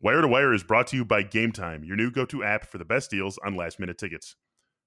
[0.00, 2.64] Wire to Wire is brought to you by Game Time, your new go to app
[2.64, 4.36] for the best deals on last minute tickets.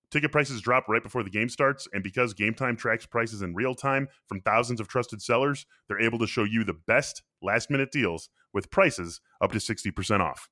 [0.09, 3.53] Ticket prices drop right before the game starts, and because Game Time tracks prices in
[3.53, 7.69] real time from thousands of trusted sellers, they're able to show you the best last
[7.69, 10.47] minute deals with prices up to 60% off.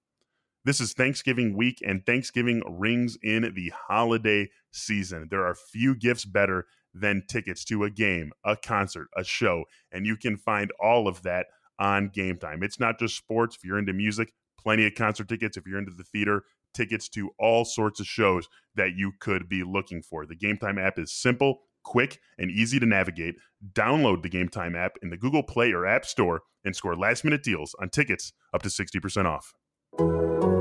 [0.66, 5.30] This is Thanksgiving week, and Thanksgiving rings in the holiday season.
[5.32, 10.06] There are few gifts better than tickets to a game, a concert, a show, and
[10.06, 11.46] you can find all of that
[11.80, 12.62] on Game Time.
[12.62, 13.56] It's not just sports.
[13.56, 16.44] If you're into music, plenty of concert tickets if you're into the theater,
[16.74, 20.26] tickets to all sorts of shows that you could be looking for.
[20.26, 23.36] The Game Time app is simple, quick, and easy to navigate.
[23.74, 27.24] Download the Game Time app in the Google Play or App Store and score last
[27.24, 30.59] minute deals on tickets up to 60% off.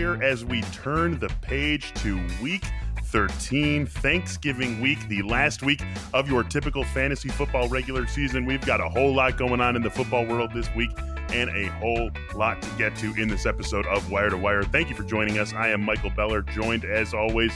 [0.00, 2.64] As we turn the page to week
[3.04, 5.82] 13, Thanksgiving week, the last week
[6.14, 8.46] of your typical fantasy football regular season.
[8.46, 10.90] We've got a whole lot going on in the football world this week
[11.32, 14.62] and a whole lot to get to in this episode of Wire to Wire.
[14.62, 15.52] Thank you for joining us.
[15.52, 17.52] I am Michael Beller, joined as always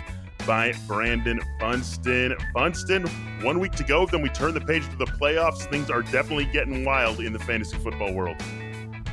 [0.46, 2.36] by Brandon Funston.
[2.52, 3.06] Funston,
[3.40, 5.68] one week to go, then we turn the page to the playoffs.
[5.70, 8.36] Things are definitely getting wild in the fantasy football world.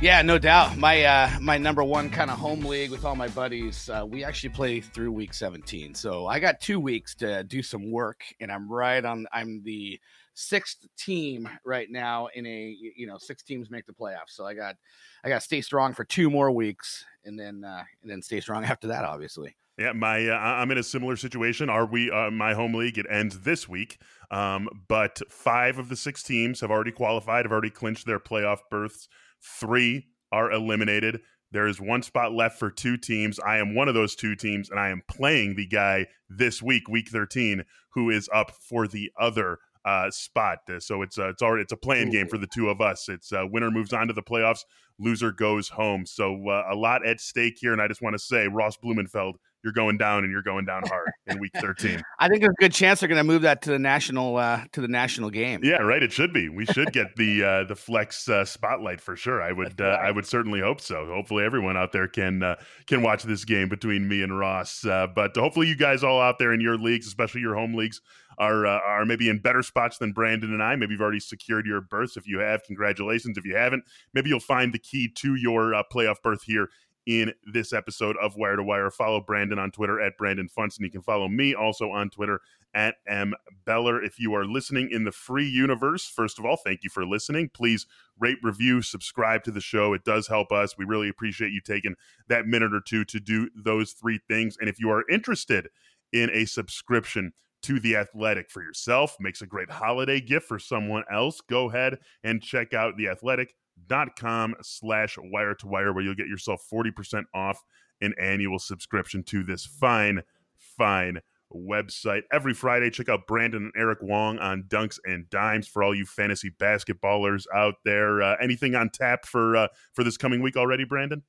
[0.02, 0.76] Yeah, no doubt.
[0.78, 3.88] My uh, my number one kind of home league with all my buddies.
[3.88, 7.88] Uh, we actually play through week 17, so I got two weeks to do some
[7.88, 9.28] work, and I'm right on.
[9.32, 10.00] I'm the
[10.34, 14.30] sixth team right now in a you know six teams make the playoffs.
[14.30, 14.74] So I got
[15.22, 18.40] I got to stay strong for two more weeks, and then uh, and then stay
[18.40, 19.54] strong after that, obviously.
[19.78, 21.70] Yeah, my uh, I'm in a similar situation.
[21.70, 22.10] Are we?
[22.10, 24.00] Uh, my home league it ends this week,
[24.32, 28.62] um, but five of the six teams have already qualified, have already clinched their playoff
[28.68, 29.06] berths
[29.42, 31.20] Three are eliminated.
[31.50, 33.38] There is one spot left for two teams.
[33.38, 36.88] I am one of those two teams, and I am playing the guy this week,
[36.88, 40.58] week 13, who is up for the other uh, spot.
[40.78, 43.08] So it's uh, it's already it's a playing game for the two of us.
[43.08, 44.60] It's uh, winner moves on to the playoffs,
[44.98, 46.06] loser goes home.
[46.06, 49.36] So uh, a lot at stake here, and I just want to say Ross Blumenfeld
[49.64, 52.02] you're going down and you're going down hard in week 13.
[52.18, 54.64] I think there's a good chance they're going to move that to the national uh,
[54.72, 55.60] to the national game.
[55.62, 56.02] Yeah, right.
[56.02, 56.48] It should be.
[56.48, 59.42] We should get the uh, the flex uh, spotlight for sure.
[59.42, 61.06] I would uh, I would certainly hope so.
[61.06, 62.56] Hopefully, everyone out there can uh,
[62.86, 64.84] can watch this game between me and Ross.
[64.84, 68.00] Uh, but hopefully, you guys all out there in your leagues, especially your home leagues,
[68.38, 70.76] are uh, are maybe in better spots than Brandon and I.
[70.76, 72.16] Maybe you've already secured your berths.
[72.16, 73.38] If you have, congratulations.
[73.38, 73.84] If you haven't,
[74.14, 76.68] maybe you'll find the key to your uh, playoff berth here
[77.06, 78.90] in this episode of Wire to Wire.
[78.90, 80.84] Follow Brandon on Twitter at Brandon Funston.
[80.84, 82.40] You can follow me also on Twitter
[82.74, 84.02] at M Beller.
[84.02, 87.50] If you are listening in the free universe, first of all, thank you for listening.
[87.52, 87.86] Please
[88.18, 89.92] rate, review, subscribe to the show.
[89.92, 90.78] It does help us.
[90.78, 91.94] We really appreciate you taking
[92.28, 94.56] that minute or two to do those three things.
[94.60, 95.68] And if you are interested
[96.12, 97.32] in a subscription,
[97.62, 101.98] to the athletic for yourself makes a great holiday gift for someone else go ahead
[102.24, 103.54] and check out the athletic
[103.86, 107.62] dot com slash wire to wire where you'll get yourself 40% off
[108.00, 110.22] an annual subscription to this fine
[110.56, 111.20] fine
[111.54, 112.22] website.
[112.32, 116.06] Every friday check out brandon and eric wong on dunks and dimes for all you
[116.06, 118.22] fantasy basketballers out there.
[118.22, 121.22] Uh, anything on tap for uh, for this coming week already brandon?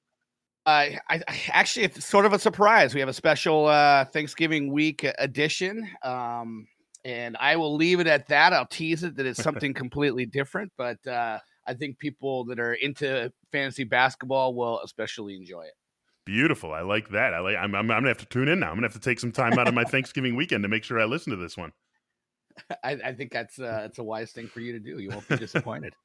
[0.66, 2.94] Uh, I, I, actually it's sort of a surprise.
[2.94, 6.68] We have a special uh, thanksgiving week edition um,
[7.06, 8.54] and i will leave it at that.
[8.54, 12.74] I'll tease it that it's something completely different but uh, I think people that are
[12.74, 15.74] into fantasy basketball will especially enjoy it.
[16.26, 16.74] Beautiful.
[16.74, 17.34] I like that.
[17.34, 17.58] I like.
[17.58, 18.70] I'm, I'm, I'm gonna have to tune in now.
[18.70, 21.00] I'm gonna have to take some time out of my Thanksgiving weekend to make sure
[21.00, 21.74] I listen to this one.
[22.84, 25.00] I, I, think that's uh, that's a wise thing for you to do.
[25.00, 25.96] You won't be disappointed.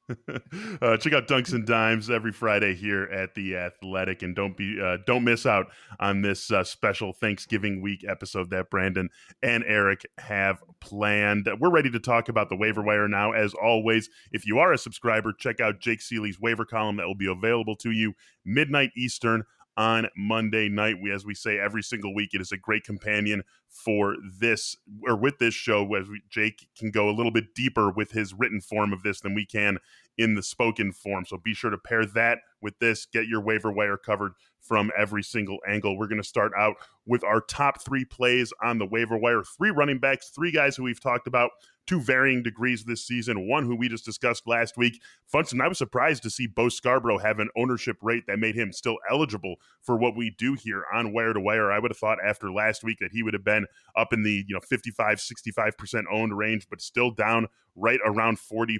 [0.81, 4.79] uh, check out Dunks and Dimes every Friday here at the Athletic, and don't be
[4.81, 5.67] uh, don't miss out
[5.99, 9.09] on this uh, special Thanksgiving week episode that Brandon
[9.43, 11.49] and Eric have planned.
[11.59, 13.31] We're ready to talk about the waiver wire now.
[13.31, 17.15] As always, if you are a subscriber, check out Jake Ciely's waiver column that will
[17.15, 18.13] be available to you
[18.45, 19.43] midnight Eastern
[19.79, 20.97] on Monday night.
[21.01, 24.75] We, as we say every single week, it is a great companion for this
[25.07, 28.59] or with this show, where Jake can go a little bit deeper with his written
[28.59, 29.77] form of this than we can
[30.17, 31.23] in the spoken form.
[31.25, 33.05] So be sure to pair that with this.
[33.05, 35.97] Get your waiver wire covered from every single angle.
[35.97, 36.75] We're going to start out
[37.05, 39.43] with our top three plays on the waiver wire.
[39.43, 41.51] Three running backs, three guys who we've talked about
[41.87, 43.47] to varying degrees this season.
[43.47, 45.01] One who we just discussed last week.
[45.25, 48.71] Funston, I was surprised to see Bo Scarborough have an ownership rate that made him
[48.71, 51.71] still eligible for what we do here on wire to wire.
[51.71, 53.65] I would have thought after last week that he would have been
[53.95, 58.79] up in the, you know, 55, 65% owned range, but still down right around 40%.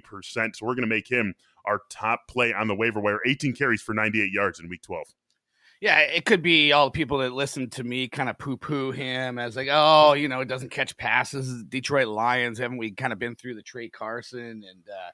[0.54, 1.34] So we're going to make him
[1.64, 3.20] our top play on the waiver wire.
[3.26, 5.06] 18 carries for 98 yards in week 12.
[5.80, 8.90] Yeah, it could be all the people that listen to me kind of poo poo
[8.90, 11.64] him as like, oh, you know, it doesn't catch passes.
[11.64, 15.10] Detroit Lions, haven't we kind of been through the Tra Carson and, uh,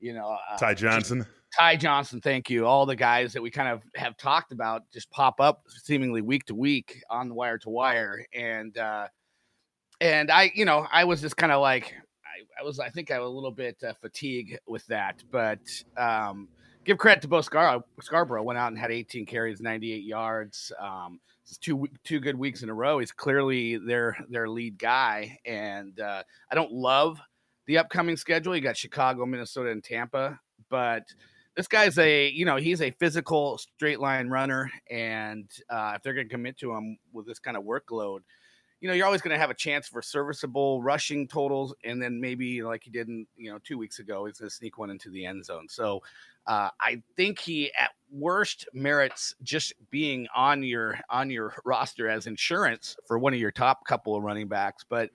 [0.00, 1.26] you know, uh, Ty Johnson?
[1.58, 2.66] Ty Johnson, thank you.
[2.66, 6.46] All the guys that we kind of have talked about just pop up seemingly week
[6.46, 8.24] to week on the wire to wire.
[8.32, 9.08] And, uh,
[10.00, 11.94] and I, you know, I was just kind of like,
[12.38, 15.60] I, I, was, I think I was a little bit uh, fatigued with that, but,
[15.96, 16.48] um,
[16.84, 20.72] give credit to both Scar- Scarborough went out and had 18 carries, 98 yards.
[20.80, 21.20] Um,
[21.60, 22.98] two two good weeks in a row.
[22.98, 27.18] He's clearly their their lead guy, and uh, I don't love
[27.66, 28.54] the upcoming schedule.
[28.54, 30.38] You got Chicago, Minnesota, and Tampa,
[30.68, 31.04] but
[31.56, 36.14] this guy's a you know he's a physical straight line runner, and uh, if they're
[36.14, 38.20] going to commit to him with this kind of workload,
[38.80, 42.20] you know, you're always going to have a chance for serviceable rushing totals, and then
[42.20, 44.90] maybe like he did, in, you know, two weeks ago, he's going to sneak one
[44.90, 45.66] into the end zone.
[45.68, 46.02] So
[46.46, 52.26] uh, I think he, at worst, merits just being on your on your roster as
[52.26, 54.84] insurance for one of your top couple of running backs.
[54.88, 55.10] But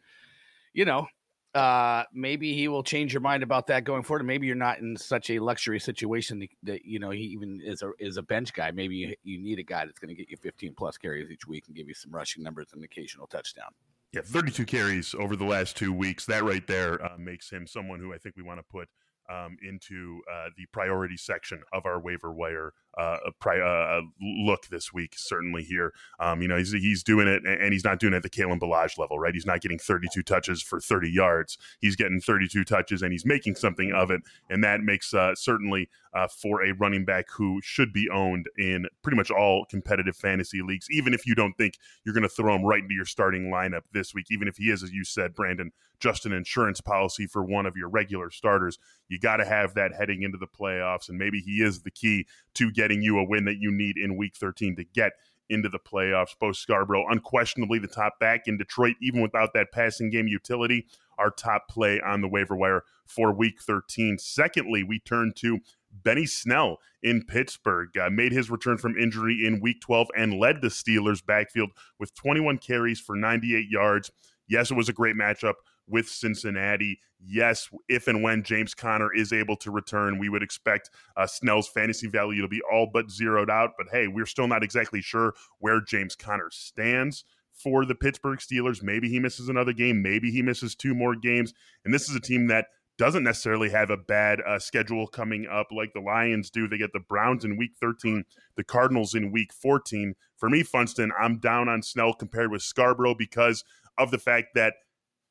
[0.73, 1.07] you know,
[1.53, 4.25] uh, maybe he will change your mind about that going forward.
[4.25, 7.91] Maybe you're not in such a luxury situation that, you know he even is a
[7.99, 8.71] is a bench guy.
[8.71, 11.47] Maybe you, you need a guy that's going to get you 15 plus carries each
[11.47, 13.69] week and give you some rushing numbers and an occasional touchdown.
[14.13, 16.25] Yeah, 32 carries over the last two weeks.
[16.25, 18.87] That right there uh, makes him someone who I think we want to put
[19.29, 25.13] um, into uh, the priority section of our waiver wire uh, uh, look this week.
[25.15, 28.23] Certainly here, um, you know, he's he's doing it, and he's not doing it at
[28.23, 29.33] the Kalen Ballage level, right?
[29.33, 31.57] He's not getting 32 touches for 30 yards.
[31.79, 35.89] He's getting 32 touches, and he's making something of it, and that makes uh, certainly
[36.13, 40.61] uh, for a running back who should be owned in pretty much all competitive fantasy
[40.61, 40.87] leagues.
[40.91, 43.81] Even if you don't think you're going to throw him right into your starting lineup
[43.93, 47.43] this week, even if he is, as you said, Brandon, just an insurance policy for
[47.43, 51.17] one of your regular starters, you got to have that heading into the playoffs, and
[51.17, 54.17] maybe he is the key to getting getting you a win that you need in
[54.17, 55.13] week 13 to get
[55.49, 56.35] into the playoffs.
[56.37, 60.85] Bo Scarborough, unquestionably the top back in Detroit, even without that passing game utility,
[61.17, 64.17] our top play on the waiver wire for week 13.
[64.17, 65.59] Secondly, we turn to
[65.91, 67.89] Benny Snell in Pittsburgh.
[67.97, 71.69] Uh, made his return from injury in week 12 and led the Steelers' backfield
[71.99, 74.11] with 21 carries for 98 yards.
[74.49, 75.53] Yes, it was a great matchup
[75.87, 76.99] with Cincinnati.
[77.25, 81.69] Yes, if and when James Conner is able to return, we would expect uh, Snell's
[81.69, 83.71] fantasy value to be all but zeroed out.
[83.77, 88.83] But hey, we're still not exactly sure where James Conner stands for the Pittsburgh Steelers.
[88.83, 90.01] Maybe he misses another game.
[90.01, 91.53] Maybe he misses two more games.
[91.85, 92.65] And this is a team that
[92.97, 96.67] doesn't necessarily have a bad uh, schedule coming up like the Lions do.
[96.67, 98.23] They get the Browns in week 13,
[98.55, 100.13] the Cardinals in week 14.
[100.37, 103.63] For me, Funston, I'm down on Snell compared with Scarborough because
[103.97, 104.73] of the fact that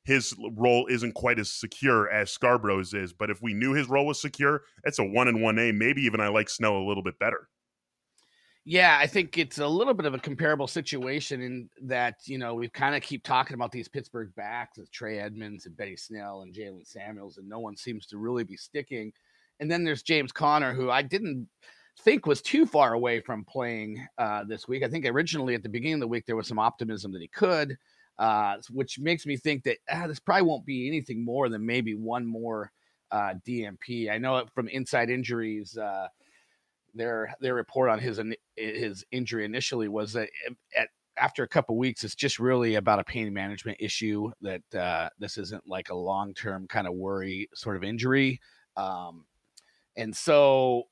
[0.03, 3.13] his role isn't quite as secure as Scarborough's is.
[3.13, 5.71] But if we knew his role was secure, it's a one and one A.
[5.71, 7.49] Maybe even I like Snell a little bit better.
[8.65, 12.53] Yeah, I think it's a little bit of a comparable situation in that, you know,
[12.53, 16.43] we kind of keep talking about these Pittsburgh backs of Trey Edmunds and Benny Snell
[16.43, 19.11] and Jaylen Samuels, and no one seems to really be sticking.
[19.59, 21.49] And then there's James Conner, who I didn't
[22.01, 24.83] think was too far away from playing uh, this week.
[24.83, 27.27] I think originally at the beginning of the week there was some optimism that he
[27.27, 27.77] could
[28.19, 31.93] uh, which makes me think that ah, this probably won't be anything more than maybe
[31.95, 32.71] one more
[33.11, 34.11] uh, DNP.
[34.11, 36.07] I know from Inside Injuries, uh,
[36.93, 38.21] their their report on his
[38.55, 40.29] his injury initially was that
[40.77, 44.31] at after a couple weeks, it's just really about a pain management issue.
[44.41, 48.39] That uh, this isn't like a long term kind of worry sort of injury.
[48.75, 49.25] Um,
[49.95, 50.83] and so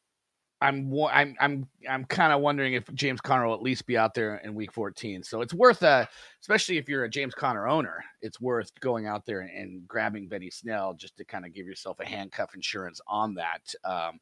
[0.62, 4.14] I'm I'm I'm I'm kind of wondering if James Conner will at least be out
[4.14, 5.24] there in Week 14.
[5.24, 6.08] So it's worth a,
[6.40, 10.52] especially if you're a James Conner owner, it's worth going out there and, grabbing Benny
[10.52, 13.74] Snell just to kind of give yourself a handcuff insurance on that.
[13.84, 14.20] Um,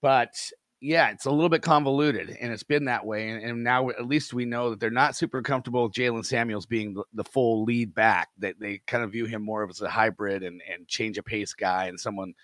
[0.00, 0.34] but
[0.80, 3.28] yeah, it's a little bit convoluted, and it's been that way.
[3.28, 6.66] And, and now at least we know that they're not super comfortable with Jaylen Samuels
[6.66, 8.28] being the, the, full lead back.
[8.38, 11.24] That they kind of view him more of as a hybrid and and change of
[11.24, 12.34] pace guy and someone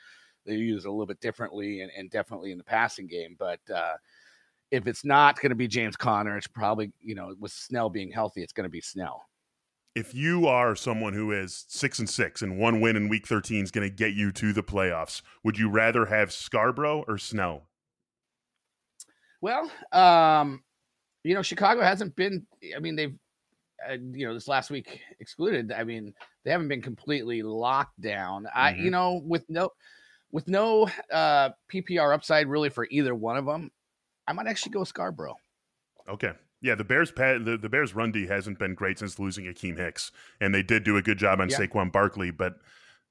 [0.44, 3.36] they use a little bit differently and, and definitely in the passing game.
[3.38, 3.94] But uh,
[4.70, 8.10] if it's not going to be James Conner, it's probably, you know, with Snell being
[8.10, 9.22] healthy, it's going to be Snell.
[9.94, 13.62] If you are someone who is six and six and one win in week 13
[13.62, 17.68] is going to get you to the playoffs, would you rather have Scarborough or Snell?
[19.42, 20.62] Well, um,
[21.24, 22.46] you know, Chicago hasn't been.
[22.74, 23.14] I mean, they've
[23.88, 25.72] uh, you know this last week excluded.
[25.72, 28.44] I mean, they haven't been completely locked down.
[28.44, 28.58] Mm-hmm.
[28.58, 29.70] I you know with no
[30.32, 33.70] with no uh, PPR upside really for either one of them,
[34.26, 35.36] I might actually go Scarborough.
[36.08, 36.32] Okay.
[36.60, 40.12] Yeah, the Bears the, the Bears run D hasn't been great since losing Akiem Hicks,
[40.40, 41.58] and they did do a good job on yeah.
[41.58, 42.54] Saquon Barkley, but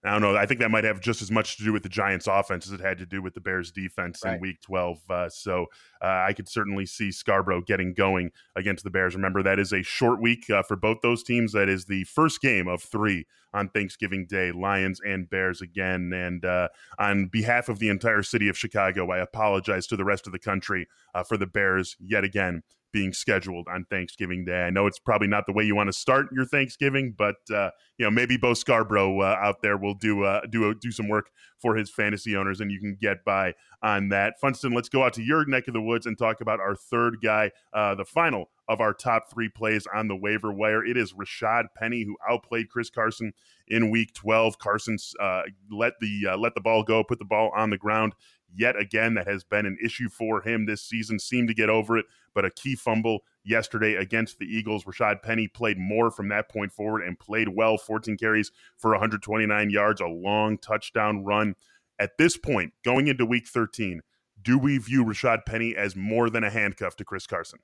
[0.04, 0.36] I don't know.
[0.36, 2.74] I think that might have just as much to do with the Giants' offense as
[2.74, 4.36] it had to do with the Bears' defense right.
[4.36, 5.00] in Week 12.
[5.08, 5.68] Uh, so
[6.02, 9.14] uh, I could certainly see Scarborough getting going against the Bears.
[9.14, 11.52] Remember, that is a short week uh, for both those teams.
[11.54, 16.12] That is the first game of three on Thanksgiving Day, Lions and Bears again.
[16.14, 20.26] And uh, on behalf of the entire city of Chicago, I apologize to the rest
[20.26, 24.64] of the country uh, for the Bears yet again being scheduled on Thanksgiving Day.
[24.64, 27.72] I know it's probably not the way you want to start your Thanksgiving, but uh,
[27.98, 31.30] you know maybe Bo Scarborough uh, out there will do uh, do do some work
[31.60, 34.40] for his fantasy owners, and you can get by on that.
[34.40, 37.18] Funston, let's go out to your neck of the woods and talk about our third
[37.22, 40.86] guy, uh, the final of our top three plays on the waiver wire.
[40.86, 43.34] It is Rashad Penny who outplayed Chris Carson
[43.68, 44.60] in Week 12.
[44.60, 48.14] Carson's uh, let the uh, let the ball go, put the ball on the ground
[48.56, 49.14] yet again.
[49.16, 51.20] That has been an issue for him this season.
[51.20, 54.84] Seemed to get over it, but a key fumble yesterday against the Eagles.
[54.84, 59.70] Rashad Penny played more from that point forward and played well 14 carries for 129
[59.70, 61.56] yards, a long touchdown run.
[62.00, 64.02] At this point, going into week 13,
[64.42, 67.60] do we view Rashad Penny as more than a handcuff to Chris Carson?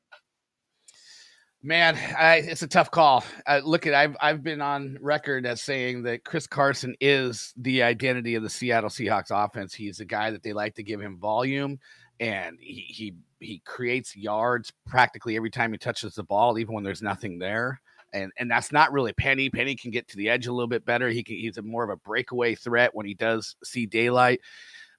[1.68, 3.26] Man, I, it's a tough call.
[3.46, 7.84] Uh, look at I've I've been on record as saying that Chris Carson is the
[7.84, 9.74] identity of the Seattle Seahawks offense.
[9.74, 11.78] He's a guy that they like to give him volume,
[12.22, 16.86] and he he he creates yards practically every time he touches the ball, even when
[16.86, 17.82] there's nothing there.
[18.14, 19.50] And and that's not really Penny.
[19.50, 21.10] Penny can get to the edge a little bit better.
[21.10, 24.40] He can, he's a more of a breakaway threat when he does see daylight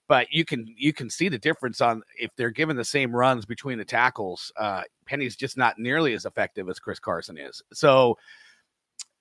[0.09, 3.45] but you can you can see the difference on if they're given the same runs
[3.45, 4.50] between the tackles.
[4.57, 7.62] Uh, Penny's just not nearly as effective as Chris Carson is.
[7.73, 8.19] So,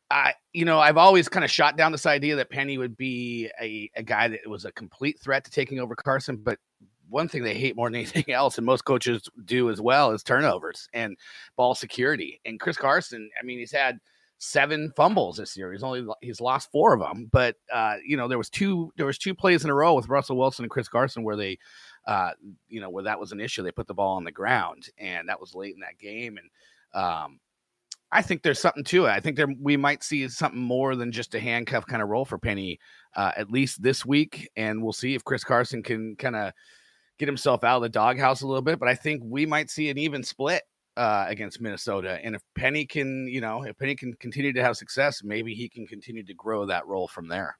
[0.10, 3.50] I you know I've always kind of shot down this idea that Penny would be
[3.62, 6.58] a, a guy that was a complete threat to taking over Carson, but
[7.10, 10.24] one thing they hate more than anything else, and most coaches do as well, is
[10.24, 11.18] turnovers and
[11.58, 12.40] ball security.
[12.46, 14.00] And Chris Carson, I mean, he's had
[14.40, 15.72] seven fumbles this year.
[15.72, 19.06] He's only he's lost four of them, but uh, you know there was two there
[19.06, 21.58] was two plays in a row with Russell Wilson and Chris Carson where they,
[22.06, 22.32] uh,
[22.68, 23.64] you know, where that was an issue.
[23.64, 26.38] They put the ball on the ground, and that was late in that game.
[26.38, 27.40] And um,
[28.12, 29.12] I think there's something to it.
[29.12, 32.26] I think there we might see something more than just a handcuff kind of role
[32.26, 32.80] for Penny,
[33.16, 36.54] uh, at least this week, and we'll see if Chris Carson can kind of
[37.18, 38.80] get himself out of the doghouse a little bit.
[38.80, 40.62] But I think we might see an even split
[40.98, 42.20] uh, against Minnesota.
[42.24, 45.70] And if Penny can, you know, if Penny can continue to have success, maybe he
[45.70, 47.58] can continue to grow that role from there.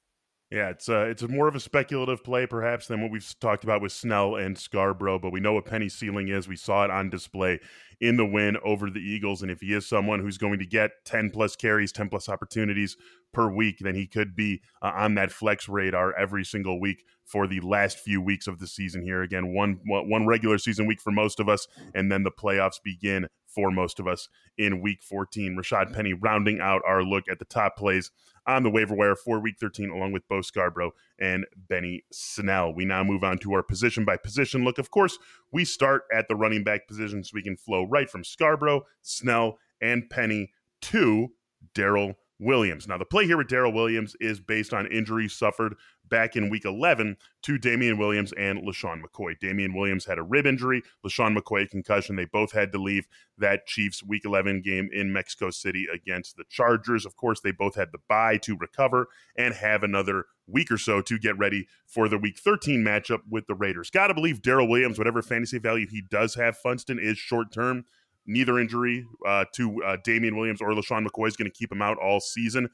[0.50, 3.82] Yeah, it's uh, it's more of a speculative play perhaps than what we've talked about
[3.82, 6.48] with Snell and Scarborough, but we know what Penny's ceiling is.
[6.48, 7.60] We saw it on display
[8.00, 10.92] in the win over the Eagles, and if he is someone who's going to get
[11.06, 12.96] ten plus carries, ten plus opportunities
[13.34, 17.48] per week, then he could be uh, on that flex radar every single week for
[17.48, 19.02] the last few weeks of the season.
[19.02, 22.82] Here again, one one regular season week for most of us, and then the playoffs
[22.84, 23.28] begin
[23.58, 25.58] for most of us in week 14.
[25.60, 28.12] Rashad Penny rounding out our look at the top plays
[28.46, 32.72] on the waiver wire for week 13, along with Bo Scarborough and Benny Snell.
[32.72, 34.78] We now move on to our position by position look.
[34.78, 35.18] Of course,
[35.52, 39.58] we start at the running back position so we can flow right from Scarborough, Snell,
[39.82, 41.30] and Penny to
[41.74, 42.88] Darrel Williams.
[42.88, 45.76] Now, the play here with Darrel Williams is based on injuries suffered
[46.10, 49.38] back in week 11 to Damien Williams and LeSean McCoy.
[49.40, 52.16] Damien Williams had a rib injury, LeSean McCoy concussion.
[52.16, 56.46] They both had to leave that Chiefs week 11 game in Mexico City against the
[56.50, 57.06] Chargers.
[57.06, 61.02] Of course, they both had the bye to recover and have another week or so
[61.02, 63.90] to get ready for the week 13 matchup with the Raiders.
[63.90, 67.86] Got to believe Darrel Williams, whatever fantasy value he does have, Funston is short term.
[68.28, 71.82] Neither injury uh, to uh, Damien Williams or LeSean McCoy is going to keep him
[71.82, 72.70] out all season.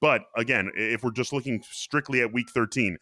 [0.00, 2.98] But again, if we're just looking strictly at week 13,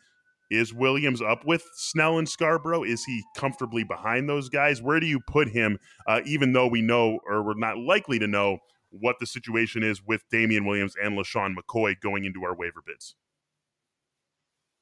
[0.51, 2.85] is Williams up with Snell and Scarborough?
[2.85, 4.81] Is he comfortably behind those guys?
[4.81, 8.27] Where do you put him, uh, even though we know or we're not likely to
[8.27, 8.59] know
[8.91, 13.17] what the situation is with Damien Williams and LeSean McCoy going into our waiver bids?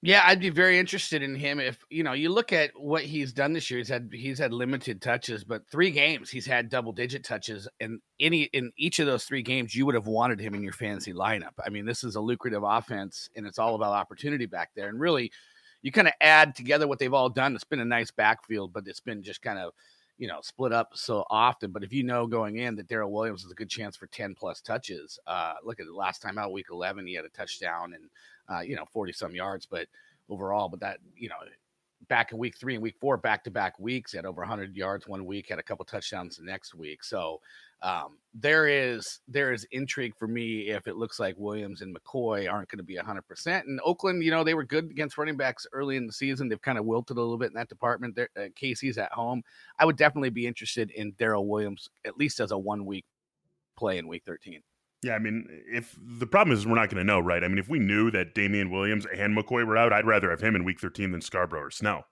[0.07, 3.33] Yeah, I'd be very interested in him if you know you look at what he's
[3.33, 3.79] done this year.
[3.79, 8.01] He's had he's had limited touches, but three games he's had double digit touches, and
[8.21, 11.15] any in each of those three games you would have wanted him in your fantasy
[11.15, 11.55] lineup.
[11.65, 14.91] I mean, this is a lucrative offense, and it's all about opportunity back there.
[14.91, 15.33] And really,
[15.81, 17.55] you kind of add together what they've all done.
[17.55, 19.73] It's been a nice backfield, but it's been just kind of
[20.19, 21.71] you know split up so often.
[21.71, 24.35] But if you know going in that Darrel Williams is a good chance for ten
[24.35, 27.95] plus touches, uh, look at the last time out, week eleven, he had a touchdown
[27.95, 28.11] and
[28.51, 29.87] uh, you know, 40 some yards, but
[30.29, 31.37] overall, but that, you know,
[32.09, 34.13] back in week three and week four, back to back weeks.
[34.13, 37.03] Had over 100 yards one week, had a couple touchdowns the next week.
[37.03, 37.41] So
[37.83, 42.51] um, there is there is intrigue for me if it looks like Williams and McCoy
[42.51, 43.23] aren't going to be 100.
[43.23, 46.49] percent And Oakland, you know, they were good against running backs early in the season.
[46.49, 48.17] They've kind of wilted a little bit in that department.
[48.17, 49.43] They're, uh, KC's at home.
[49.79, 53.05] I would definitely be interested in Darrel Williams at least as a one week
[53.77, 54.61] play in week 13.
[55.03, 57.45] Yeah, I mean, if the problem is we're not going to know, right?
[57.45, 60.41] I mean, if we knew that Damien Williams and McCoy were out, I'd rather have
[60.41, 62.07] him in Week 13 than Scarborough or Snell.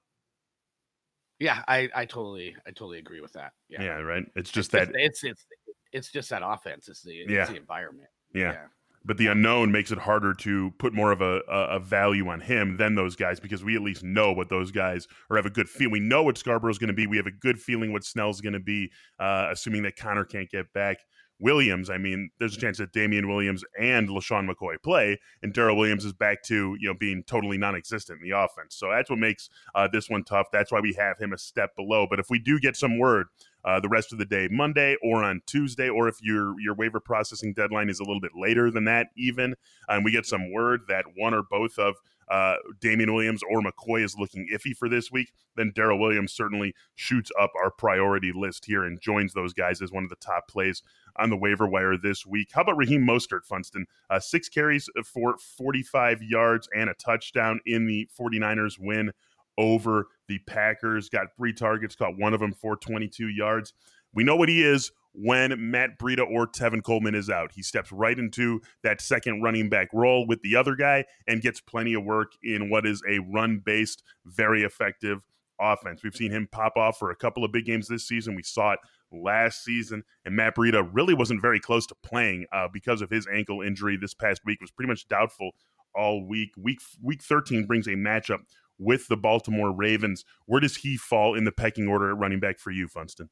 [1.42, 3.52] Yeah, I, I totally I totally agree with that.
[3.68, 4.24] Yeah, yeah right.
[4.36, 5.44] It's just it's, that it's it's
[5.92, 6.88] it's just that offense.
[6.88, 7.46] It's the, it's yeah.
[7.46, 8.08] the environment.
[8.32, 8.52] Yeah.
[8.52, 8.64] yeah.
[9.04, 12.76] But the unknown makes it harder to put more of a, a, value on him
[12.76, 15.68] than those guys because we at least know what those guys or have a good
[15.68, 15.90] feel.
[15.90, 17.08] We know what Scarborough's going to be.
[17.08, 20.48] We have a good feeling what Snell's going to be, uh, assuming that Conner can't
[20.48, 20.98] get back.
[21.38, 25.76] Williams, I mean, there's a chance that Damien Williams and LeSean McCoy play, and Darrel
[25.76, 28.76] Williams is back to you know being totally non-existent in the offense.
[28.76, 30.46] So that's what makes uh, this one tough.
[30.52, 32.06] That's why we have him a step below.
[32.08, 33.26] But if we do get some word
[33.64, 37.00] uh, the rest of the day, Monday or on Tuesday, or if your your waiver
[37.00, 39.54] processing deadline is a little bit later than that, even,
[39.88, 41.96] and we get some word that one or both of
[42.28, 46.74] uh, Damien Williams or McCoy is looking iffy for this week, then Darrel Williams certainly
[46.94, 50.48] shoots up our priority list here and joins those guys as one of the top
[50.48, 50.82] plays
[51.16, 52.50] on the waiver wire this week.
[52.52, 53.86] How about Raheem Mostert, Funston?
[54.08, 59.12] Uh, six carries for 45 yards and a touchdown in the 49ers win
[59.58, 61.08] over the Packers.
[61.08, 63.74] Got three targets, caught one of them for 22 yards.
[64.14, 67.52] We know what he is when Matt Breida or Tevin Coleman is out.
[67.52, 71.60] He steps right into that second running back role with the other guy and gets
[71.60, 75.20] plenty of work in what is a run based, very effective
[75.60, 76.02] offense.
[76.02, 78.34] We've seen him pop off for a couple of big games this season.
[78.34, 78.80] We saw it
[79.12, 83.26] last season, and Matt Breida really wasn't very close to playing uh, because of his
[83.32, 84.60] ankle injury this past week.
[84.60, 85.52] Was pretty much doubtful
[85.94, 86.50] all week.
[86.56, 88.40] Week week 13 brings a matchup
[88.78, 90.24] with the Baltimore Ravens.
[90.46, 93.28] Where does he fall in the pecking order at running back for you, Funston?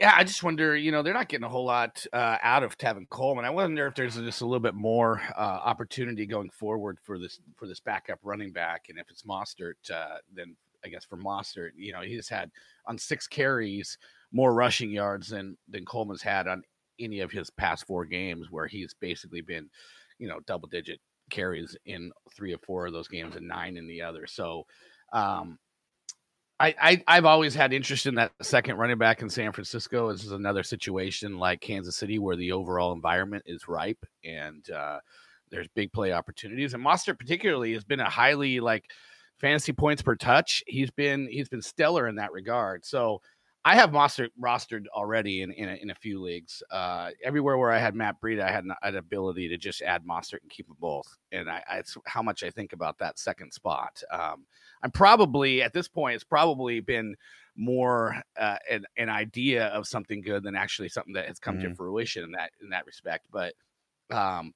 [0.00, 2.78] Yeah, I just wonder, you know, they're not getting a whole lot uh, out of
[2.78, 3.44] Tevin Coleman.
[3.44, 7.40] I wonder if there's just a little bit more uh, opportunity going forward for this
[7.56, 11.70] for this backup running back, and if it's Mostert, uh, then I guess for Mostert,
[11.74, 12.52] you know, he's had
[12.86, 13.98] on six carries
[14.30, 16.62] more rushing yards than than Coleman's had on
[17.00, 19.68] any of his past four games, where he's basically been,
[20.20, 23.88] you know, double digit carries in three or four of those games and nine in
[23.88, 24.28] the other.
[24.28, 24.64] So,
[25.12, 25.58] um,
[26.60, 30.10] I, I have always had interest in that second running back in San Francisco.
[30.10, 34.98] This is another situation like Kansas City where the overall environment is ripe and uh,
[35.50, 36.74] there's big play opportunities.
[36.74, 38.90] And Mostert particularly has been a highly like
[39.38, 40.64] fantasy points per touch.
[40.66, 42.84] He's been he's been stellar in that regard.
[42.84, 43.20] So
[43.68, 46.62] I have Mostert rostered already in in a, in a few leagues.
[46.70, 50.06] Uh, everywhere where I had Matt Breida, I had an, an, ability to just add
[50.06, 51.18] Mostert and keep them both.
[51.32, 54.02] And I, I, it's how much I think about that second spot.
[54.10, 54.46] Um,
[54.82, 57.14] I'm probably at this point, it's probably been
[57.56, 61.68] more uh, an, an idea of something good than actually something that has come mm-hmm.
[61.68, 63.26] to fruition in that in that respect.
[63.30, 63.52] But
[64.10, 64.54] um,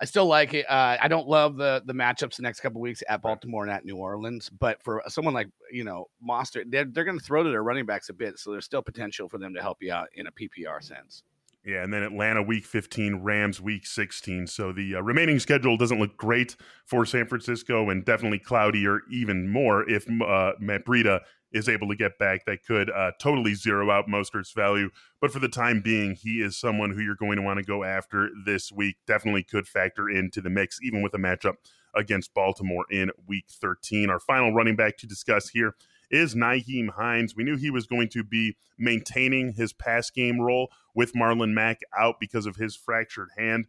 [0.00, 0.66] I still like it.
[0.68, 3.84] Uh, I don't love the the matchups the next couple weeks at Baltimore and at
[3.84, 7.50] New Orleans, but for someone like you know Monster, they're they're going to throw to
[7.50, 10.08] their running backs a bit, so there's still potential for them to help you out
[10.14, 11.22] in a PPR sense.
[11.66, 14.46] Yeah, and then Atlanta week 15, Rams week 16.
[14.46, 16.54] So the uh, remaining schedule doesn't look great
[16.84, 21.96] for San Francisco and definitely cloudier even more if uh, Matt Breida is able to
[21.96, 22.44] get back.
[22.44, 24.90] That could uh, totally zero out Mostert's value.
[25.20, 27.84] But for the time being, he is someone who you're going to want to go
[27.84, 28.96] after this week.
[29.06, 31.54] Definitely could factor into the mix, even with a matchup
[31.94, 34.10] against Baltimore in week 13.
[34.10, 35.74] Our final running back to discuss here
[36.10, 37.34] is Nyheim Hines.
[37.34, 41.80] We knew he was going to be maintaining his pass game role with Marlon Mack
[41.98, 43.66] out because of his fractured hand.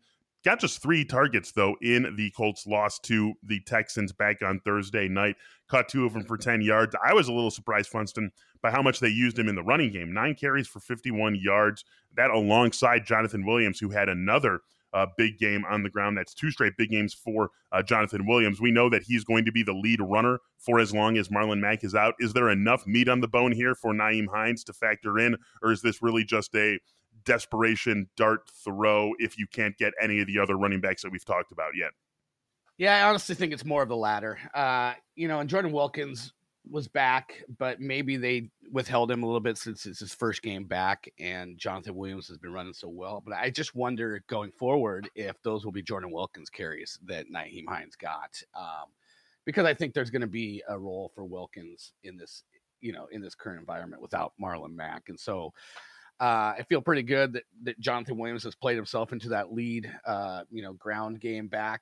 [0.48, 5.10] Got just three targets, though, in the Colts' loss to the Texans back on Thursday
[5.10, 5.36] night.
[5.68, 6.96] Caught two of them for 10 yards.
[7.06, 8.32] I was a little surprised, Funston,
[8.62, 10.14] by how much they used him in the running game.
[10.14, 11.84] Nine carries for 51 yards.
[12.16, 14.62] That alongside Jonathan Williams, who had another
[14.94, 16.18] uh, big game on the ground.
[16.18, 18.62] That's two straight big games for uh, Jonathan Williams.
[18.62, 21.60] We know that he's going to be the lead runner for as long as Marlon
[21.60, 22.16] Mack is out.
[22.20, 25.74] Is there enough meat on the bone here for Nyheim Hines to factor in, or
[25.74, 26.80] is this really just a
[27.26, 31.26] desperation dart throw if you can't get any of the other running backs that we've
[31.26, 31.92] talked about yet?
[32.78, 34.38] Yeah, I honestly think it's more of the latter.
[34.54, 36.34] Uh, you know, and Jordan Wilkins
[36.70, 40.66] was back, but maybe they withheld him a little bit since it's his first game
[40.66, 43.22] back and Jonathan Williams has been running so well.
[43.26, 47.68] But I just wonder going forward if those will be Jordan Wilkins carries that Nyheim
[47.68, 48.42] Hines got.
[48.56, 48.92] Um,
[49.46, 52.44] because I think there's going to be a role for Wilkins in this,
[52.82, 55.04] you know, in this current environment without Marlon Mack.
[55.08, 55.54] And so
[56.20, 59.92] uh, I feel pretty good that, that Jonathan Williams has played himself into that lead,
[60.06, 61.82] uh, you know, ground game back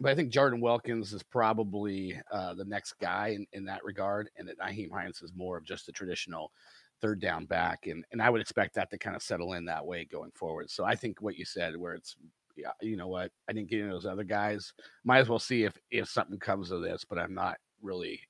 [0.00, 4.30] but I think Jordan Wilkins is probably uh, the next guy in, in that regard,
[4.36, 6.52] and that Nyheim Hines is more of just a traditional
[7.00, 9.84] third down back, and and I would expect that to kind of settle in that
[9.84, 10.70] way going forward.
[10.70, 12.16] So I think what you said, where it's
[12.56, 14.72] yeah, you know what, I didn't get into those other guys.
[15.04, 18.20] Might as well see if if something comes of this, but I'm not really,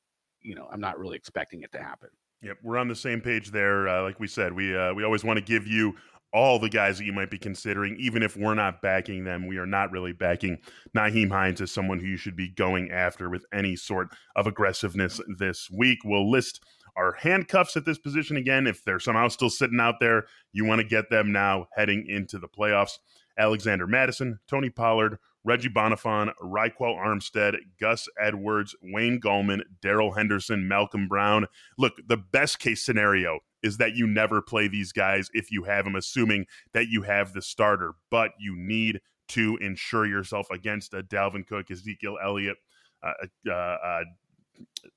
[0.43, 2.11] you know, I'm not really expecting it to happen.
[2.43, 3.89] Yep, we're on the same page there.
[3.89, 5.95] Uh, like we said, we uh, we always want to give you
[6.33, 9.47] all the guys that you might be considering, even if we're not backing them.
[9.47, 10.59] We are not really backing
[10.95, 15.21] Nyheim Hines as someone who you should be going after with any sort of aggressiveness
[15.39, 16.01] this week.
[16.05, 16.63] We'll list
[16.97, 18.67] our handcuffs at this position again.
[18.67, 22.39] If they're somehow still sitting out there, you want to get them now heading into
[22.39, 22.99] the playoffs.
[23.39, 31.07] Alexander Mattison, Tony Pollard, Reggie Bonnafon, Ryquell Armstead, Gus Edwards, Wayne Gallman, Darrell Henderson, Malcolm
[31.07, 31.47] Brown.
[31.79, 35.85] Look, the best case scenario is that you never play these guys if you have
[35.85, 41.03] them, assuming that you have the starter, but you need to insure yourself against a
[41.03, 42.57] Dalvin Cook, Ezekiel Elliott,
[43.05, 43.13] uh,
[43.49, 44.05] uh, uh,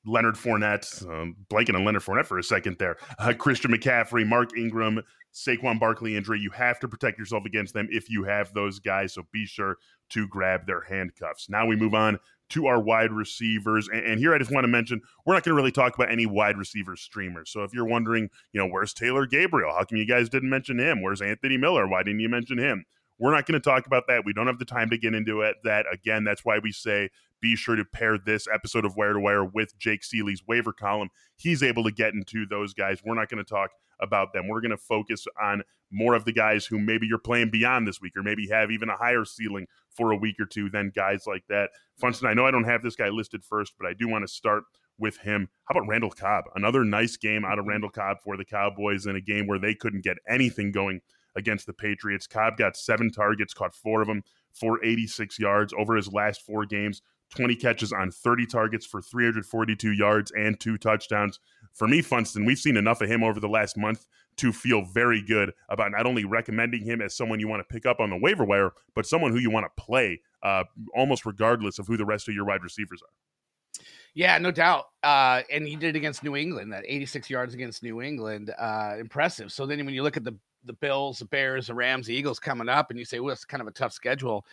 [0.06, 4.58] Leonard Fournette, um, blanking on Leonard Fournette for a second there, uh, Christian McCaffrey, Mark
[4.58, 5.02] Ingram,
[5.34, 6.40] Saquon Barkley injury.
[6.40, 9.14] You have to protect yourself against them if you have those guys.
[9.14, 9.78] So be sure
[10.10, 11.50] to grab their handcuffs.
[11.50, 13.88] Now we move on to our wide receivers.
[13.88, 16.12] And, and here I just want to mention we're not going to really talk about
[16.12, 17.52] any wide receiver streamers.
[17.52, 19.72] So if you're wondering, you know, where's Taylor Gabriel?
[19.72, 21.02] How come you guys didn't mention him?
[21.02, 21.88] Where's Anthony Miller?
[21.88, 22.86] Why didn't you mention him?
[23.20, 24.24] We're not going to talk about that.
[24.26, 25.58] We don't have the time to get into it.
[25.64, 27.10] That again, that's why we say
[27.42, 31.10] be sure to pair this episode of Wire to Wire with Jake Ciely's waiver column.
[31.36, 33.02] He's able to get into those guys.
[33.04, 34.48] We're not going to talk about them.
[34.48, 38.00] We're going to focus on more of the guys who maybe you're playing beyond this
[38.00, 41.26] week or maybe have even a higher ceiling for a week or two than guys
[41.26, 41.72] like that.
[41.98, 44.28] Funston, I know I don't have this guy listed first, but I do want to
[44.28, 44.64] start
[45.00, 45.50] with him.
[45.66, 46.46] How about Randall Cobb?
[46.56, 47.70] Another nice game out of mm-hmm.
[47.70, 51.02] Randall Cobb for the Cowboys in a game where they couldn't get anything going
[51.36, 52.28] against the Patriots.
[52.28, 56.66] Cobb got seven targets, caught four of them for 86 yards over his last four
[56.66, 57.02] games.
[57.36, 61.40] 20 catches on 30 targets for 342 yards and two touchdowns.
[61.80, 65.22] For me, Funston, we've seen enough of him over the last month to feel very
[65.22, 68.18] good about not only recommending him as someone you want to pick up on the
[68.18, 72.04] waiver wire, but someone who you want to play uh, almost regardless of who the
[72.04, 73.84] rest of your wide receivers are.
[74.14, 74.88] Yeah, no doubt.
[75.04, 78.54] Uh, and he did against New England, that 86 yards against New England.
[78.60, 79.50] Uh, impressive.
[79.50, 82.40] So then when you look at the the Bills, the Bears, the Rams, the Eagles
[82.40, 84.46] coming up, and you say, well, it's kind of a tough schedule.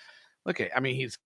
[0.44, 1.18] Look at, I mean, he's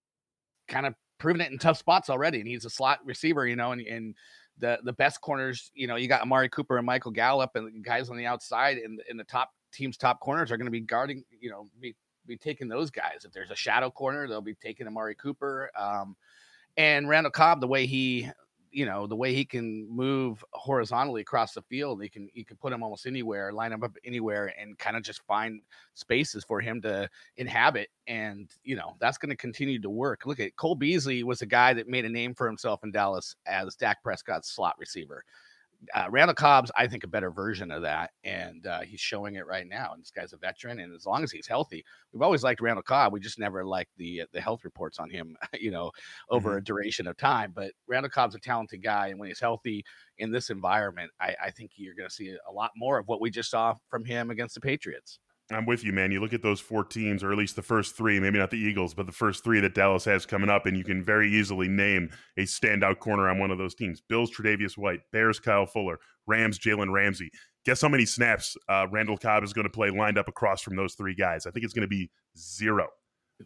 [0.68, 3.72] kind of proven it in tough spots already, and he's a slot receiver, you know,
[3.72, 4.14] and, and
[4.60, 8.10] the the best corners, you know, you got Amari Cooper and Michael Gallup, and guys
[8.10, 11.24] on the outside, and in the top team's top corners are going to be guarding,
[11.40, 11.94] you know, be
[12.26, 13.24] be taking those guys.
[13.24, 15.70] If there's a shadow corner, they'll be taking Amari Cooper.
[15.76, 16.16] Um,
[16.76, 18.30] and Randall Cobb, the way he
[18.70, 22.56] you know the way he can move horizontally across the field he can he can
[22.56, 25.60] put him almost anywhere line him up anywhere and kind of just find
[25.94, 30.26] spaces for him to inhabit and you know that's going to continue to work.
[30.26, 33.36] Look at cole beasley was a guy that made a name for himself in dallas
[33.46, 35.24] as dak prescott's slot receiver
[35.94, 39.46] uh, Randall Cobb's, I think, a better version of that, and uh, he's showing it
[39.46, 39.92] right now.
[39.92, 42.82] And this guy's a veteran, and as long as he's healthy, we've always liked Randall
[42.82, 43.12] Cobb.
[43.12, 45.90] We just never liked the uh, the health reports on him, you know,
[46.28, 46.58] over mm-hmm.
[46.58, 47.52] a duration of time.
[47.54, 49.84] But Randall Cobb's a talented guy, and when he's healthy
[50.18, 53.20] in this environment, I, I think you're going to see a lot more of what
[53.20, 55.18] we just saw from him against the Patriots.
[55.52, 56.12] I'm with you, man.
[56.12, 58.58] You look at those four teams, or at least the first three, maybe not the
[58.58, 61.68] Eagles, but the first three that Dallas has coming up, and you can very easily
[61.68, 64.00] name a standout corner on one of those teams.
[64.00, 67.30] Bills, Tre'Davious White, Bears, Kyle Fuller, Rams, Jalen Ramsey.
[67.64, 70.76] Guess how many snaps uh, Randall Cobb is going to play lined up across from
[70.76, 71.46] those three guys?
[71.46, 72.88] I think it's going to be zero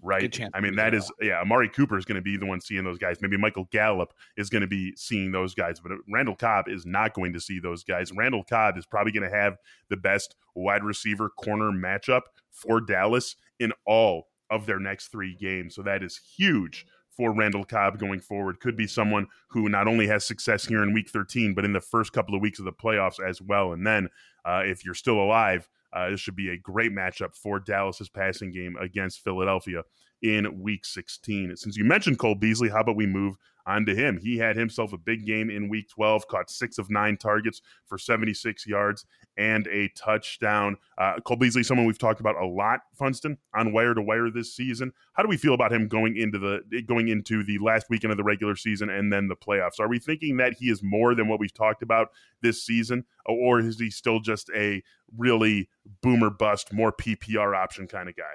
[0.03, 0.41] right?
[0.55, 1.41] I mean, that is yeah.
[1.41, 3.19] Amari Cooper is going to be the one seeing those guys.
[3.21, 7.15] Maybe Michael Gallup is going to be seeing those guys, but Randall Cobb is not
[7.15, 8.13] going to see those guys.
[8.13, 9.57] Randall Cobb is probably going to have
[9.89, 15.75] the best wide receiver corner matchup for Dallas in all of their next three games.
[15.75, 18.61] So that is huge for Randall Cobb going forward.
[18.61, 21.81] Could be someone who not only has success here in Week 13, but in the
[21.81, 23.73] first couple of weeks of the playoffs as well.
[23.73, 24.09] And then
[24.45, 28.51] uh, if you're still alive uh, this should be a great matchup for Dallas's passing
[28.53, 29.83] game against Philadelphia
[30.25, 31.55] in Week 16.
[31.55, 34.19] Since you mentioned Cole Beasley, how about we move on to him?
[34.19, 37.99] He had himself a big game in Week 12, caught six of nine targets for
[37.99, 39.05] 76 yards
[39.37, 40.79] and a touchdown.
[40.97, 44.57] Uh, Cole Beasley, someone we've talked about a lot, Funston, on wire to wire this
[44.57, 44.93] season.
[45.13, 48.17] How do we feel about him going into the going into the last weekend of
[48.17, 49.79] the regular season and then the playoffs?
[49.79, 52.09] Are we thinking that he is more than what we've talked about
[52.41, 54.83] this season, or is he still just a
[55.19, 55.69] really
[56.01, 58.35] boomer bust, more PPR option kind of guy?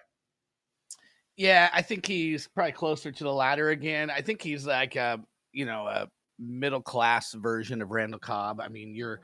[1.39, 4.09] Yeah, I think he's probably closer to the latter again.
[4.09, 5.21] I think he's like a
[5.53, 8.59] you know a middle class version of Randall Cobb.
[8.59, 9.21] I mean, you're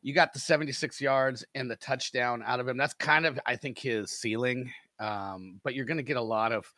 [0.00, 2.76] you got the 76 yards and the touchdown out of him.
[2.76, 4.72] That's kind of, I think, his ceiling.
[5.00, 6.72] Um, but you're going to get a lot of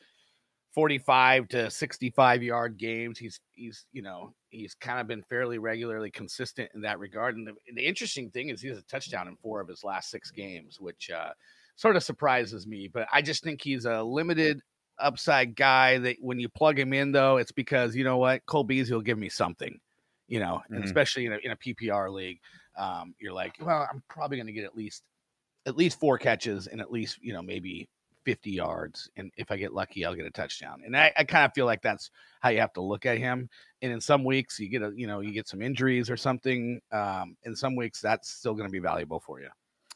[0.72, 3.18] 45 to 65 yard games.
[3.18, 7.36] He's he's you know he's kind of been fairly regularly consistent in that regard.
[7.36, 10.08] And the, the, interesting thing is he has a touchdown in four of his last
[10.08, 11.32] six games, which uh,
[11.76, 12.88] sort of surprises me.
[12.88, 14.62] But I just think he's a limited
[15.04, 15.98] upside guy.
[15.98, 19.02] That when you plug him in, though, it's because you know what Cole Beasley will
[19.02, 19.78] give me something,
[20.28, 20.82] you know, mm-hmm.
[20.82, 22.40] especially in a, in a PPR league,
[22.76, 25.02] um, you're like, well, I'm probably going to get at least
[25.66, 27.88] at least four catches and at least you know maybe
[28.24, 29.10] 50 yards.
[29.16, 30.82] And if I get lucky, I'll get a touchdown.
[30.84, 32.10] And I, I kind of feel like that's
[32.40, 33.48] how you have to look at him.
[33.82, 36.80] And in some weeks, you get a, you know, you get some injuries or something.
[36.92, 39.48] Um, in some weeks, that's still going to be valuable for you.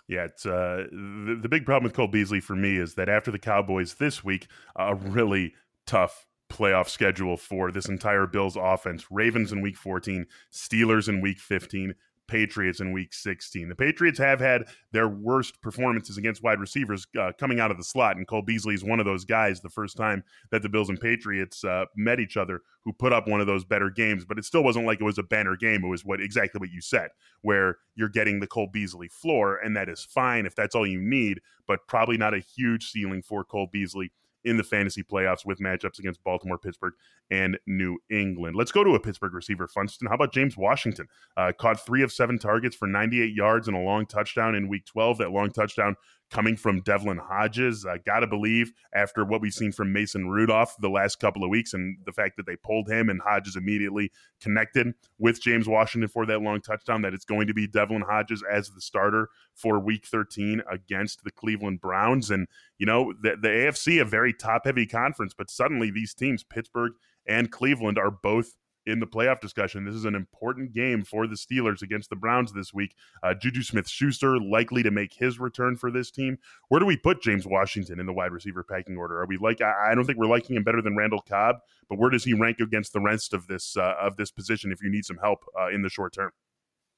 [0.07, 3.31] Yeah, it's uh, the, the big problem with Cole Beasley for me is that after
[3.31, 5.55] the Cowboys this week, a really
[5.87, 9.11] tough playoff schedule for this entire Bills offense.
[9.11, 11.95] Ravens in week 14, Steelers in week 15,
[12.27, 13.69] Patriots in week 16.
[13.69, 17.85] The Patriots have had their worst performances against wide receivers uh, coming out of the
[17.85, 20.89] slot, and Cole Beasley is one of those guys the first time that the Bills
[20.89, 24.39] and Patriots uh, met each other who put up one of those better games, but
[24.39, 25.85] it still wasn't like it was a banner game.
[25.85, 27.11] It was what exactly what you said,
[27.43, 31.01] where you're getting the Cole Beasley floor, and that is fine if that's all you
[31.01, 34.13] need, but probably not a huge ceiling for Cole Beasley
[34.45, 36.95] in the fantasy playoffs with matchups against Baltimore, Pittsburgh,
[37.31, 38.57] and New England.
[38.57, 40.09] Let's go to a Pittsburgh receiver, Funston.
[40.09, 41.07] How about James Washington?
[41.37, 44.85] Uh, caught three of seven targets for 98 yards and a long touchdown in week
[44.87, 45.19] 12.
[45.19, 45.97] That long touchdown
[46.31, 47.87] coming from Devlin Hodges.
[47.87, 51.51] I got to believe after what we've seen from Mason Rudolph the last couple of
[51.51, 54.11] weeks and the fact that they pulled him and Hodges immediately
[54.41, 58.43] connected with James Washington for that long touchdown, that it's going to be Devlin Hodges
[58.51, 62.31] as the starter for week 13 against the Cleveland Browns.
[62.31, 66.43] And, you know, the, the AFC, a very top heavy conference, but suddenly these teams,
[66.43, 66.93] Pittsburgh
[67.27, 69.85] and Cleveland, are both in the playoff discussion.
[69.85, 72.95] This is an important game for the Steelers against the Browns this week.
[73.23, 76.39] Uh, Juju Smith Schuster likely to make his return for this team.
[76.69, 79.21] Where do we put James Washington in the wide receiver packing order?
[79.21, 81.57] Are we like, I, I don't think we're liking him better than Randall Cobb,
[81.89, 84.83] but where does he rank against the rest of this, uh, of this position if
[84.83, 86.31] you need some help uh, in the short term?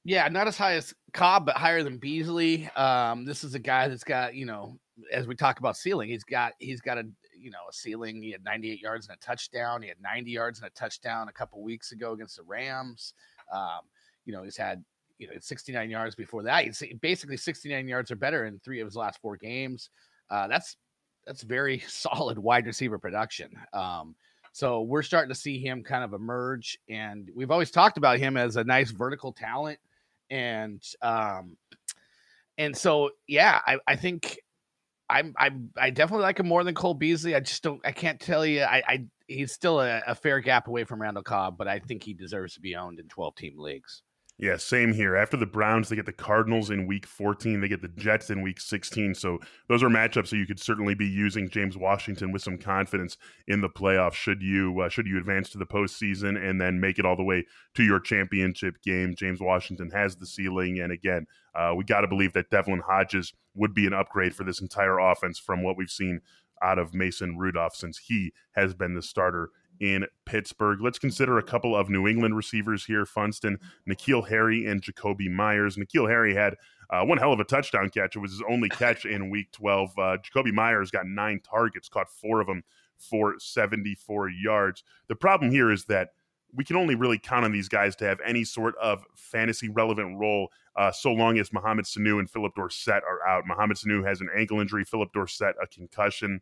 [0.03, 2.69] Yeah, not as high as Cobb, but higher than Beasley.
[2.77, 4.79] Um, this is a guy that's got, you know,
[5.11, 7.03] as we talk about ceiling, he's got he's got a
[7.39, 8.21] you know a ceiling.
[8.21, 9.81] He had 98 yards and a touchdown.
[9.81, 13.13] He had 90 yards and a touchdown a couple weeks ago against the Rams.
[13.51, 13.81] Um,
[14.25, 14.83] you know, he's had
[15.17, 16.65] you know 69 yards before that.
[16.65, 19.89] He's basically 69 yards or better in three of his last four games.
[20.29, 20.77] Uh, that's
[21.25, 23.51] that's very solid wide receiver production.
[23.73, 24.15] Um,
[24.53, 28.37] so we're starting to see him kind of emerge, and we've always talked about him
[28.37, 29.77] as a nice vertical talent,
[30.31, 31.57] and um,
[32.57, 34.39] and so yeah, I, I think
[35.09, 37.35] I'm I I definitely like him more than Cole Beasley.
[37.35, 40.67] I just don't I can't tell you I, I he's still a, a, fair gap
[40.67, 43.53] away from Randall Cobb, but I think he deserves to be owned in 12 team
[43.57, 44.01] leagues.
[44.39, 45.15] Yeah, same here.
[45.15, 47.59] After the Browns, they get the Cardinals in week 14.
[47.59, 49.15] They get the Jets in week 16.
[49.15, 53.17] So those are matchups that you could certainly be using James Washington with some confidence
[53.47, 54.13] in the playoffs.
[54.13, 57.23] Should you uh, should you advance to the postseason and then make it all the
[57.23, 59.15] way to your championship game?
[59.15, 63.33] James Washington has the ceiling, and again, uh, we got to believe that Devlin Hodges
[63.55, 66.21] would be an upgrade for this entire offense from what we've seen
[66.61, 70.79] out of Mason Rudolph since he has been the starter in Pittsburgh.
[70.81, 75.77] Let's consider a couple of New England receivers here Funston, N'Keal Harry, and Jakobi Meyers.
[75.77, 76.55] N'Keal Harry had
[76.89, 78.15] uh, one hell of a touchdown catch.
[78.15, 79.89] It was his only catch in week 12.
[79.97, 82.63] Uh, Jakobi Meyers got nine targets, caught four of them
[82.97, 84.83] for 74 yards.
[85.07, 86.09] The problem here is that
[86.53, 90.17] we can only really count on these guys to have any sort of fantasy relevant
[90.17, 93.45] role uh, so long as Mohamed Sanu and Phillip Dorsett are out.
[93.45, 96.39] Mohamed Sanu has an ankle injury, Phillip Dorsett a concussion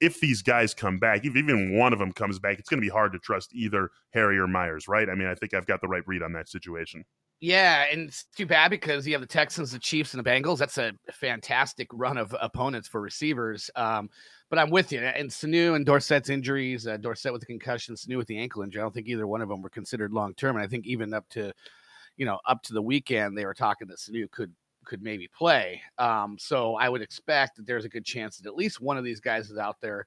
[0.00, 2.86] if these guys come back, if even one of them comes back, it's going to
[2.86, 5.08] be hard to trust either Harry or Meyers, right?
[5.08, 7.04] I mean, I think I've got the right read on that situation.
[7.40, 10.56] Yeah, and it's too bad because you have the Texans, the Chiefs, and the Bengals.
[10.58, 13.70] That's a fantastic run of opponents for receivers.
[13.76, 14.08] Um,
[14.48, 15.00] but I'm with you.
[15.00, 18.80] And Sanu and Dorsett's injuries, uh, Dorsett with the concussion, Sanu with the ankle injury.
[18.80, 20.56] I don't think either one of them were considered long term.
[20.56, 21.52] And I think even up to,
[22.16, 24.54] you know, up to the weekend, they were talking that Sanu could
[24.86, 25.82] could maybe play.
[25.98, 29.04] Um, so I would expect that there's a good chance that at least one of
[29.04, 30.06] these guys is out there.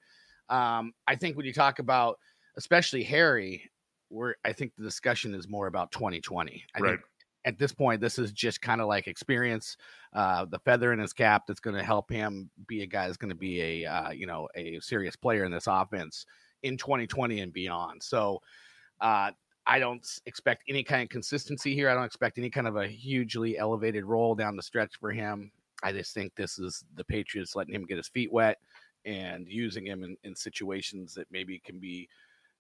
[0.49, 2.17] Um, I think when you talk about,
[2.57, 3.69] especially Harry,
[4.07, 6.63] where I think the discussion is more about 2020.
[6.73, 6.89] I right.
[6.89, 7.01] think
[7.45, 9.77] at this point, this is just kind of like experience,
[10.13, 13.17] uh, the feather in his cap that's going to help him be a guy that's
[13.17, 16.25] going to be a uh, you know a serious player in this offense
[16.63, 18.03] in 2020 and beyond.
[18.03, 18.41] So
[18.99, 19.31] uh,
[19.65, 21.89] I don't expect any kind of consistency here.
[21.89, 25.51] I don't expect any kind of a hugely elevated role down the stretch for him.
[25.83, 28.57] I just think this is the Patriots letting him get his feet wet
[29.05, 32.09] and using him in, in situations that maybe can be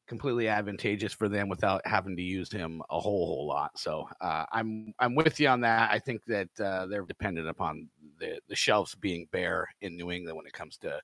[0.07, 3.77] completely advantageous for them without having to use him a whole whole lot.
[3.77, 5.91] So uh, I'm I'm with you on that.
[5.91, 7.87] I think that uh, they're dependent upon
[8.19, 10.99] the the shelves being bare in New England when it comes to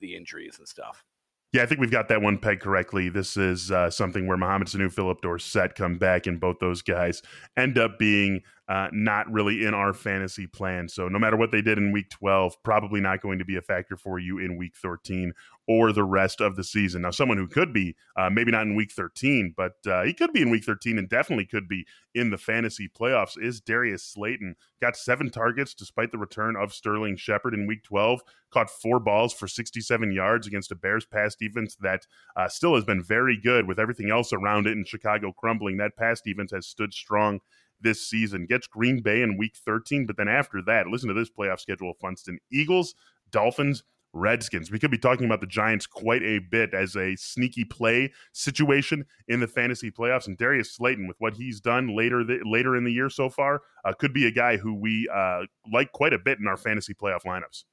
[0.00, 1.04] the injuries and stuff.
[1.52, 3.08] Yeah, I think we've got that one pegged correctly.
[3.08, 7.22] This is uh, something where Mohamed Sanu, Phillip Dorsett come back, and both those guys
[7.56, 10.88] end up being uh, not really in our fantasy plan.
[10.88, 13.60] So no matter what they did in week 12, probably not going to be a
[13.60, 15.32] factor for you in week 13
[15.66, 17.02] or the rest of the season.
[17.02, 20.32] Now, someone who could be, uh, maybe not in week 13, but uh, he could
[20.32, 24.54] be in week 13 and definitely could be in the fantasy playoffs is Darius Slayton.
[24.80, 28.20] Got seven targets despite the return of Sterling Shepard in week 12,
[28.52, 32.06] caught four balls for 67 yards against a Bears pass defense that
[32.36, 35.76] uh, still has been very good with everything else around it in Chicago crumbling.
[35.78, 37.40] That pass defense has stood strong
[37.80, 38.46] this season.
[38.46, 41.94] Gets Green Bay in week 13, but then after that, listen to this playoff schedule,
[42.00, 42.94] Funston Eagles,
[43.30, 44.70] Dolphins, Redskins.
[44.70, 49.06] We could be talking about the Giants quite a bit as a sneaky play situation
[49.28, 50.26] in the fantasy playoffs.
[50.26, 53.92] And Darius Slayton, with what he's done later later in the year so far, uh,
[53.92, 57.22] could be a guy who we uh, like quite a bit in our fantasy playoff
[57.22, 57.64] lineups.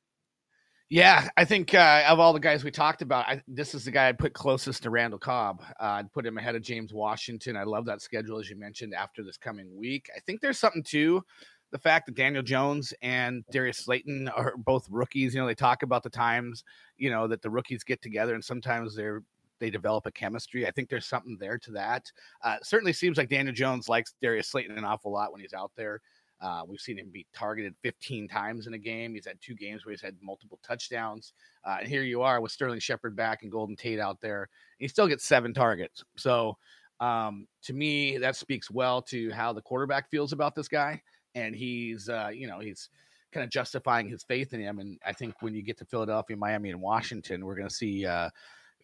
[0.89, 3.91] Yeah, I think uh, of all the guys we talked about, I, this is the
[3.91, 5.61] guy I'd put closest to Randall Cobb.
[5.81, 7.57] Uh, I'd put him ahead of James Washington.
[7.57, 10.09] I love that schedule, as you mentioned, after this coming week.
[10.15, 11.21] I think there's something to
[11.71, 15.35] the fact that Daniel Jones and Darius Slayton are both rookies.
[15.35, 16.63] You know, they talk about the times,
[16.97, 19.23] you know, that the rookies get together and sometimes they're
[19.59, 20.67] they develop a chemistry.
[20.67, 22.11] I think there's something there to that.
[22.43, 25.71] Uh, certainly seems like Daniel Jones likes Darius Slayton an awful lot when he's out
[25.75, 25.99] there.
[26.41, 29.13] Uh, we've seen him be targeted 15 times in a game.
[29.13, 31.33] He's had two games where he's had multiple touchdowns.
[31.65, 34.49] Uh, and here you are with Sterling Shepard back and Golden Tate out there.
[34.77, 36.03] he still gets seven targets.
[36.15, 36.57] So
[36.99, 41.01] um, to me, that speaks well to how the quarterback feels about this guy.
[41.35, 42.89] And he's, uh, you know, he's
[43.31, 44.79] kind of justifying his faith in him.
[44.79, 48.05] And I think when you get to Philadelphia, Miami, and Washington, we're going to see
[48.05, 48.29] uh,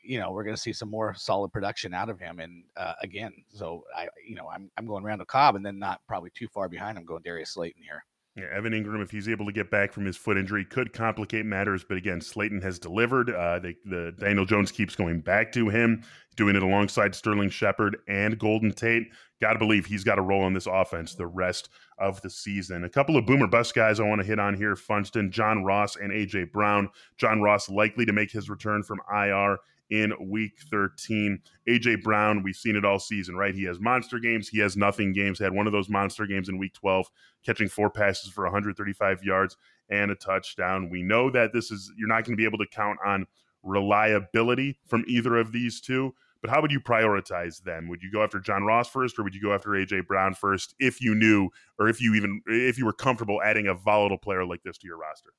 [0.03, 2.39] you know we're going to see some more solid production out of him.
[2.39, 6.01] And uh, again, so I you know I'm I'm going Randall Cobb, and then not
[6.07, 6.97] probably too far behind.
[6.97, 8.03] I'm going Darius Slayton here.
[8.35, 11.45] Yeah, Evan Engram, if he's able to get back from his foot injury, could complicate
[11.45, 11.83] matters.
[11.87, 13.29] But again, Slayton has delivered.
[13.29, 16.01] Uh, they, the Daniel Jones keeps going back to him,
[16.35, 19.03] doing it alongside Sterling Shepard and Golden Tate.
[19.39, 22.85] Got to believe he's got a role in this offense the rest of the season.
[22.85, 25.95] A couple of boomer bust guys I want to hit on here: Funston, John Ross,
[25.95, 26.89] and AJ Brown.
[27.17, 29.59] John Ross likely to make his return from IR
[29.93, 31.39] in week 13.
[31.69, 33.53] AJ Brown, we've seen it all season, right?
[33.53, 35.37] He has monster games, he has nothing games.
[35.37, 37.07] Had one of those monster games in week 12,
[37.45, 39.55] catching four passes for 135 yards
[39.89, 40.89] and a touchdown.
[40.89, 43.27] We know that this is you're not going to be able to count on
[43.61, 46.15] reliability from either of these two.
[46.41, 47.87] But how would you prioritize them?
[47.87, 50.73] Would you go after John Ross first, or would you go after AJ Brown first
[50.79, 54.43] if you knew, or if you even if you were comfortable adding a volatile player
[54.43, 55.29] like this to your roster?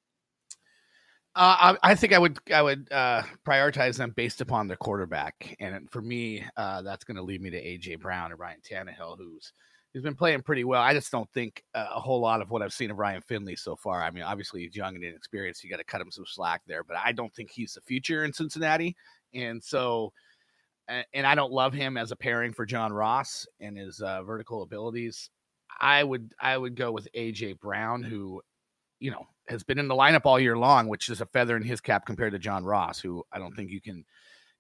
[1.37, 5.57] Uh, I, I, think I would I would uh, prioritize them based upon their quarterback,
[5.59, 9.18] and for me, uh, that's going to lead me to AJ Brown and Ryan Tannehill,
[9.18, 9.53] who's
[9.92, 10.81] who's been playing pretty well.
[10.81, 13.57] I just don't think uh, a whole lot of what I've seen of Ryan Finley
[13.57, 14.01] so far.
[14.01, 15.64] I mean, obviously he's young and inexperienced.
[15.64, 18.25] You got to cut him some slack there, but I don't think he's the future
[18.25, 18.97] in Cincinnati,
[19.35, 20.12] and so.
[21.14, 24.61] And I don't love him as a pairing for John Ross and his uh, vertical
[24.61, 25.31] abilities.
[25.81, 28.42] I would I would go with AJ Brown, who
[29.05, 31.62] you know, has been in the lineup all year long, which is a feather in
[31.62, 34.03] his cap compared to John Ross, who I don't think you can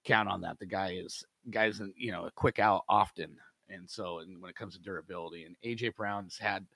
[0.04, 0.58] count on that.
[0.58, 3.38] The guy is guys, you know, a quick out often,
[3.70, 6.66] and so and when it comes to durability, and AJ Brown's had,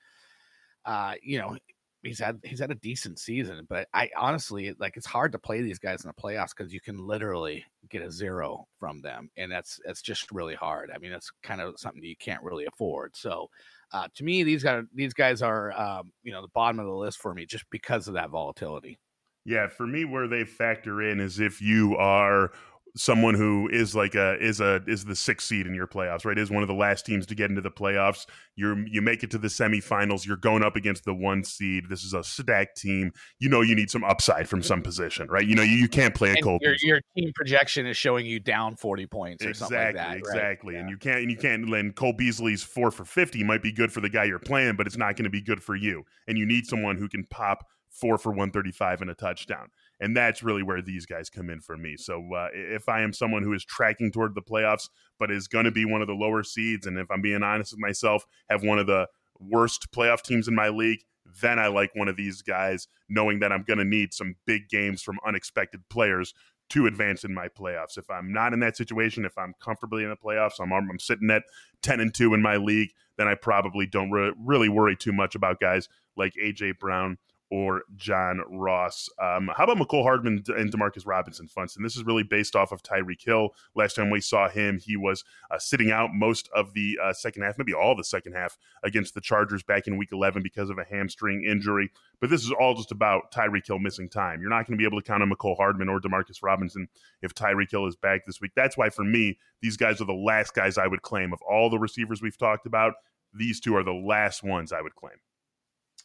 [0.87, 1.59] uh, you know,
[2.03, 5.61] he's had he's had a decent season, but I honestly like it's hard to play
[5.61, 9.53] these guys in the playoffs because you can literally get a zero from them, and
[9.53, 10.91] that's that's just really hard.
[10.91, 13.15] I mean, that's kind of something you can't really afford.
[13.15, 13.51] So
[13.93, 16.93] uh, to me, these guys these guys are um, you know the bottom of the
[16.93, 18.99] list for me just because of that volatility.
[19.45, 22.53] Yeah, for me, where they factor in is if you are
[22.99, 26.37] someone who is like a is a is the sixth seed in your playoffs, right?
[26.37, 28.27] Is one of the last teams to get into the playoffs.
[28.57, 30.27] You're you make it to the semifinals.
[30.27, 31.85] You're going up against the one seed.
[31.89, 33.13] This is a stacked team.
[33.39, 35.47] You know you need some upside from some position, right?
[35.47, 36.61] You know you, you can't play a cold.
[36.63, 40.17] Your, your, team projection is showing you down forty points or exactly, something like that.
[40.19, 40.81] Exactly, right?
[40.81, 40.93] and yeah.
[40.93, 41.69] you can't and you can't.
[41.69, 44.87] And Cole Beasley's four for fifty might be good for the guy you're playing, but
[44.87, 46.05] it's not going to be good for you.
[46.27, 49.69] And you need someone who can pop four for 135 and a touchdown.
[50.01, 51.97] And that's really where these guys come in for me.
[51.97, 55.65] So uh, if I am someone who is tracking toward the playoffs, but is going
[55.65, 58.63] to be one of the lower seeds, and if I'm being honest with myself, have
[58.63, 59.09] one of the
[59.41, 61.01] worst playoff teams in my league,
[61.41, 64.69] then I like one of these guys, knowing that I'm going to need some big
[64.69, 66.33] games from unexpected players
[66.71, 67.97] to advance in my playoffs.
[67.97, 71.31] If I'm not in that situation, if I'm comfortably in the playoffs, I'm, I'm sitting
[71.31, 71.45] at
[71.83, 75.35] 10 and 2 in my league, then I probably don't re- really worry too much
[75.35, 77.19] about guys like AJ Brown
[77.51, 79.09] or John Ross.
[79.21, 81.83] Um, how about Mecole Hardman and Demarcus Robinson, Funston?
[81.83, 83.55] This is really based off of Tyreek Hill.
[83.75, 87.43] Last time we saw him, he was uh, sitting out most of the uh, second
[87.43, 90.79] half, maybe all the second half against the Chargers back in week 11 because of
[90.79, 91.91] a hamstring injury.
[92.21, 94.41] But this is all just about Tyreek Hill missing time.
[94.41, 96.89] You're not going to be able to count on Mecole Hardman or Demarcus Robinson
[97.23, 98.53] if Tyreek Hill is back this week.
[98.57, 101.33] That's why, for me, these guys are the last guys I would claim.
[101.33, 102.95] Of all the receivers we've talked about,
[103.33, 105.17] these two are the last ones I would claim.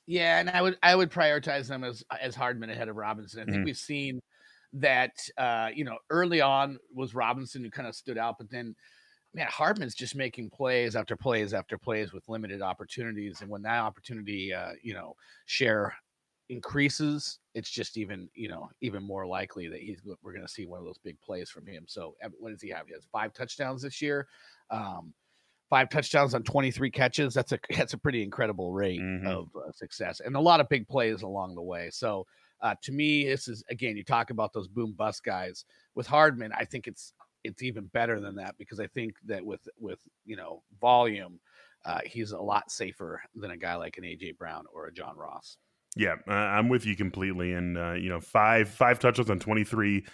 [0.06, 3.42] Yeah, and I would I would prioritize them as as Hardman ahead of Robinson.
[3.42, 3.66] I think mm-hmm.
[3.66, 4.22] we've seen
[4.74, 8.76] that uh, you know early on was Robinson who kind of stood out, but then
[9.34, 13.80] man, Hardman's just making plays after plays after plays with limited opportunities, and when that
[13.80, 15.94] opportunity uh, you know share
[16.50, 20.66] increases, it's just even you know even more likely that he's we're going to see
[20.66, 21.86] one of those big plays from him.
[21.88, 22.88] So what does he have?
[22.88, 24.28] He has five touchdowns this year.
[24.70, 25.14] Um,
[25.74, 27.34] five touchdowns on 23 catches.
[27.34, 29.26] That's a that's a pretty incredible rate mm-hmm.
[29.26, 31.90] of uh, success, and a lot of big plays along the way.
[31.92, 32.28] So
[32.62, 35.66] uh, to me, this is again, you talk about those boom bust guys
[35.96, 36.52] with Hardman.
[36.56, 37.14] I think it's
[37.44, 41.40] it's even better than that because I think that with with you know volume,
[41.86, 45.18] uh, he's a lot safer than a guy like an AJ Brown or a John
[45.18, 45.58] Ross.
[45.96, 47.54] Yeah, uh, I'm with you completely.
[47.54, 50.06] And uh, you know, five five touchdowns on 23.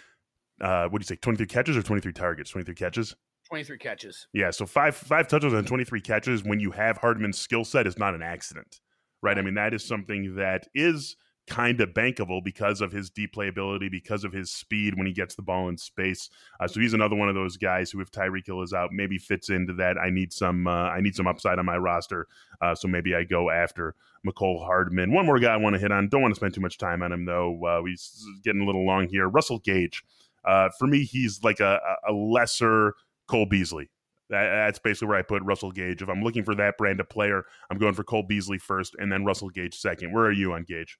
[0.58, 1.16] Uh, what do you say?
[1.16, 2.50] 23 catches or 23 targets?
[2.50, 3.14] 23 catches.
[3.50, 4.28] 23 catches.
[4.32, 7.98] Yeah, so five five touchdowns and 23 catches when you have Hardman's skill set is
[7.98, 8.80] not an accident,
[9.22, 9.36] right?
[9.36, 11.16] I mean, that is something that is
[11.48, 15.34] kind of bankable because of his deep playability, because of his speed when he gets
[15.34, 16.30] the ball in space.
[16.60, 19.18] Uh, so he's another one of those guys who, if Tyreek Hill is out, maybe
[19.18, 19.98] fits into that.
[19.98, 22.28] I need some uh, I need some upside on my roster,
[22.62, 25.12] uh, so maybe I go after Mecole Hardman.
[25.12, 26.08] One more guy I want to hit on.
[26.08, 27.64] Don't want to spend too much time on him though.
[27.64, 29.28] Uh, he's getting a little long here.
[29.28, 30.04] Russell Gage.
[30.44, 31.78] Uh, for me, he's like a,
[32.08, 32.94] a lesser
[33.30, 33.88] Cole Beasley.
[34.28, 36.02] That, that's basically where I put Russell Gage.
[36.02, 39.10] If I'm looking for that brand of player, I'm going for Cole Beasley first, and
[39.10, 40.12] then Russell Gage second.
[40.12, 40.98] Where are you on Gage?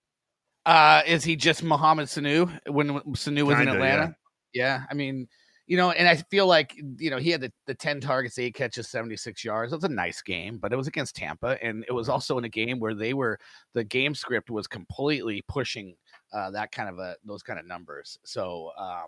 [0.66, 4.14] Uh, is he just Mohamed Sanu when Sanu was Kinda, in Atlanta?
[4.53, 4.78] Yeah.
[4.78, 4.85] yeah.
[4.91, 5.28] I mean,
[5.66, 8.55] you know, and I feel like you know he had the, the ten targets, eight
[8.55, 9.72] catches, seventy six yards.
[9.72, 12.45] It was a nice game, but it was against Tampa, and it was also in
[12.45, 13.39] a game where they were
[13.74, 15.95] the game script was completely pushing
[16.33, 18.18] uh, that kind of a those kind of numbers.
[18.24, 19.07] So um,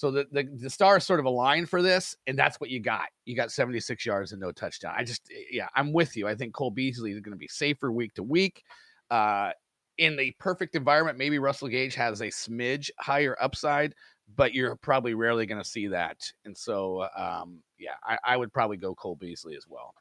[0.00, 3.08] so the, the, the stars sort of aligned for this, and that's what you got.
[3.26, 4.94] You got 76 yards and no touchdown.
[4.96, 6.26] I just, eh, yeah, I'm with you.
[6.26, 8.62] I think Cole Beasley is going to be safer week to week.
[9.10, 9.50] Uh,
[9.98, 13.94] in the perfect environment, maybe Russell Gage has a smidge higher upside,
[14.36, 16.16] but you're probably rarely going to see that.
[16.46, 19.92] And so, um, yeah, I, I would probably go Cole Beasley as well.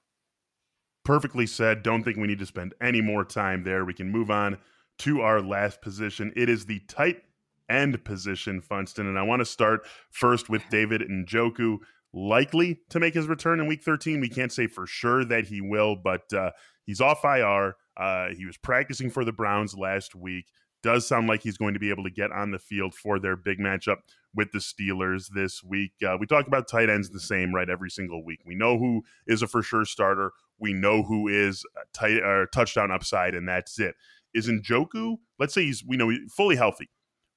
[1.04, 1.84] Perfectly said.
[1.84, 3.84] Don't think we need to spend any more time there.
[3.84, 4.60] We can move on
[5.00, 6.32] to our last position.
[6.38, 7.22] It is the tight
[7.70, 9.08] end position, Funston.
[9.08, 11.78] And I want to start first with David Njoku,
[12.14, 14.20] likely to make his return in week 13.
[14.20, 16.52] We can't say for sure that he will, but uh,
[16.86, 17.76] he's off IR.
[17.96, 20.46] Uh, he was practicing for the Browns last week.
[20.82, 23.36] Does sound like he's going to be able to get on the field for their
[23.36, 23.98] big matchup
[24.34, 25.92] with the Steelers this week.
[26.06, 27.70] Uh, we talk about tight ends the same, right?
[27.70, 28.40] Every single week.
[28.46, 30.32] We know who is a for sure starter.
[30.58, 33.96] We know who is tight, or touchdown upside, and that's it.
[34.34, 36.90] Is Njoku, let's say he's we know he's fully healthy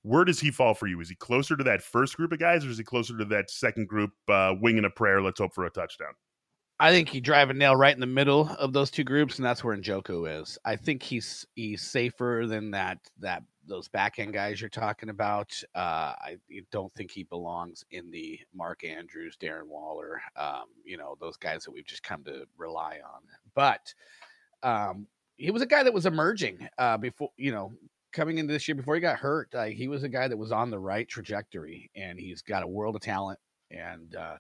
[0.03, 1.01] where does he fall for you?
[1.01, 3.51] Is he closer to that first group of guys, or is he closer to that
[3.51, 5.23] second group, uh, winging a prayer?
[5.23, 6.13] Let's hope for a touchdown.
[6.81, 9.47] I think you drive a nail right in the middle of those two groups, and
[9.47, 10.59] that's where Njoku is.
[10.65, 15.53] I think he's he's safer than that that those back end guys you're talking about.
[15.77, 16.39] Uh, I
[16.73, 21.63] don't think he belongs in the Mark Andrews, Darren Waller, um, you know, those guys
[21.63, 23.21] that we've just come to rely on.
[23.55, 23.95] But
[24.65, 27.73] um, he was a guy that was emerging uh, before, you know,
[28.13, 30.53] coming into this year before he got hurt, uh, he was a guy that was
[30.53, 33.39] on the right trajectory, and he's got a world of talent.
[33.71, 34.37] And uh,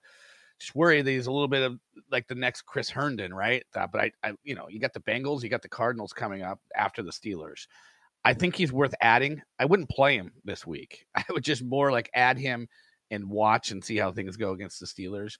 [0.58, 1.78] just worried that he's a little bit of
[2.10, 3.64] like the next Chris Herndon, right?
[3.74, 6.42] Uh, but I, I, you know, you got the Bengals, you got the Cardinals coming
[6.42, 7.66] up after the Steelers.
[8.24, 9.42] I think he's worth adding.
[9.58, 11.06] I wouldn't play him this week.
[11.16, 12.68] I would just more like add him
[13.10, 15.36] and watch and see how things go against the Steelers.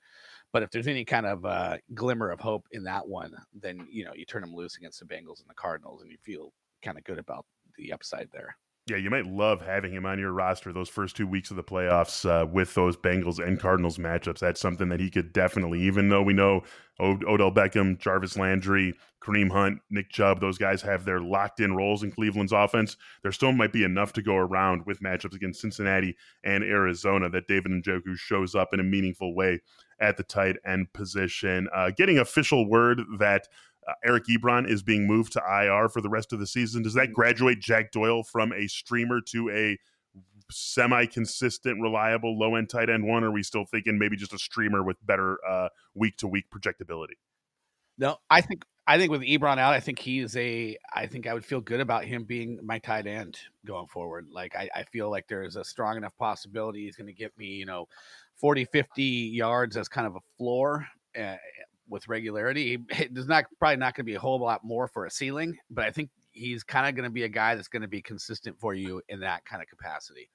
[0.53, 4.05] But if there's any kind of uh, glimmer of hope in that one, then you
[4.05, 6.53] know you turn him loose against the Bengals and the Cardinals, and you feel
[6.83, 7.47] kind of good about
[7.83, 8.57] the upside there.
[8.89, 11.63] Yeah, you might love having him on your roster those first two weeks of the
[11.63, 14.41] playoffs uh, with those Bengals and Cardinals matchups.
[14.41, 16.65] That's something that he could definitely, even though we know
[16.99, 21.77] Od- Odell Beckham, Jarvis Landry, Kareem Hunt, Nick Chubb, those guys have their locked in
[21.77, 22.97] roles in Cleveland's offense.
[23.23, 27.47] There still might be enough to go around with matchups against Cincinnati and Arizona that
[27.47, 29.61] David Njoku shows up in a meaningful way
[30.01, 31.69] at the tight end position.
[31.73, 33.47] Uh, getting official word that
[33.87, 36.83] uh, Eric Ebron is being moved to IR for the rest of the season.
[36.83, 37.13] Does that mm.
[37.13, 39.79] graduate Jack Doyle from a streamer to a
[40.51, 43.25] semi consistent, reliable low end tight end one?
[43.25, 45.39] Or are we still thinking maybe just a streamer with better
[45.95, 47.17] week to week projectability?
[47.99, 50.77] No, I think I think with Ebron out, I think he is a.
[50.93, 54.27] I think I would feel good about him being my tight end going forward.
[54.33, 57.47] Like I, I feel like there's a strong enough possibility he's going to get me,
[57.47, 57.87] you know,
[58.37, 61.37] 40, 50 yards as kind of a floor uh,
[61.93, 62.79] with regularity.
[63.11, 65.85] There's not probably not going to be a whole lot more for a ceiling, but
[65.85, 68.59] I think he's kind of going to be a guy that's going to be consistent
[68.59, 70.29] for you in that kind of capacity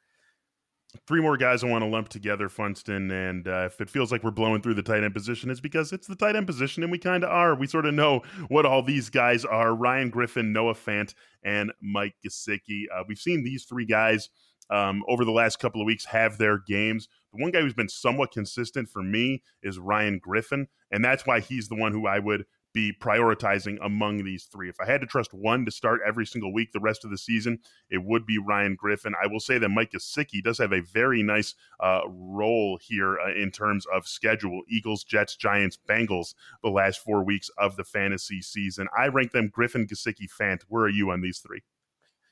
[1.06, 3.12] three more guys I want to lump together, Funston.
[3.12, 5.92] And uh, if it feels like we're blowing through the tight end position, it's because
[5.92, 7.56] it's the tight end position, and we kind of are.
[7.56, 12.16] We sort of know what all these guys are Ryan Griffin, Noah Fant, and Mike
[12.26, 12.84] Gesicki.
[12.94, 14.30] Uh, we've seen these three guys
[14.70, 17.08] um, over the last couple of weeks have their games.
[17.38, 21.68] One guy who's been somewhat consistent for me is Ryan Griffin, and that's why he's
[21.68, 24.70] the one who I would be prioritizing among these three.
[24.70, 27.18] If I had to trust one to start every single week the rest of the
[27.18, 27.58] season,
[27.90, 29.14] it would be Ryan Griffin.
[29.22, 33.34] I will say that Mike Gesicki does have a very nice uh, role here uh,
[33.34, 34.62] in terms of schedule.
[34.70, 38.88] Eagles, Jets, Giants, Bengals, the last four weeks of the fantasy season.
[38.96, 40.62] I rank them Griffin, Gesicki, Fant.
[40.68, 41.64] Where are you on these three?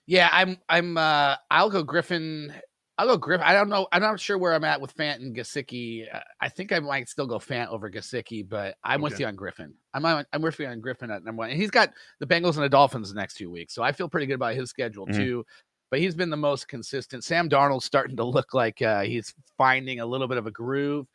[0.05, 0.57] Yeah, I'm.
[0.69, 0.97] I'm.
[0.97, 2.53] uh I'll go Griffin
[2.97, 3.41] I'll go Griff.
[3.43, 3.87] I don't know.
[3.91, 6.05] I'm not sure where I'm at with Fant and Gesicki.
[6.13, 9.11] Uh, I think I might still go Fant over Gesicki, but I'm okay.
[9.11, 9.73] with you on Griffin.
[9.93, 11.49] I'm on, I'm with you on Griffin at number one.
[11.49, 14.07] And he's got the Bengals and the Dolphins the next two weeks, so I feel
[14.07, 15.19] pretty good about his schedule mm-hmm.
[15.19, 15.45] too.
[15.91, 17.23] But he's been the most consistent.
[17.23, 21.05] Sam Darnold's starting to look like uh, he's finding a little bit of a groove.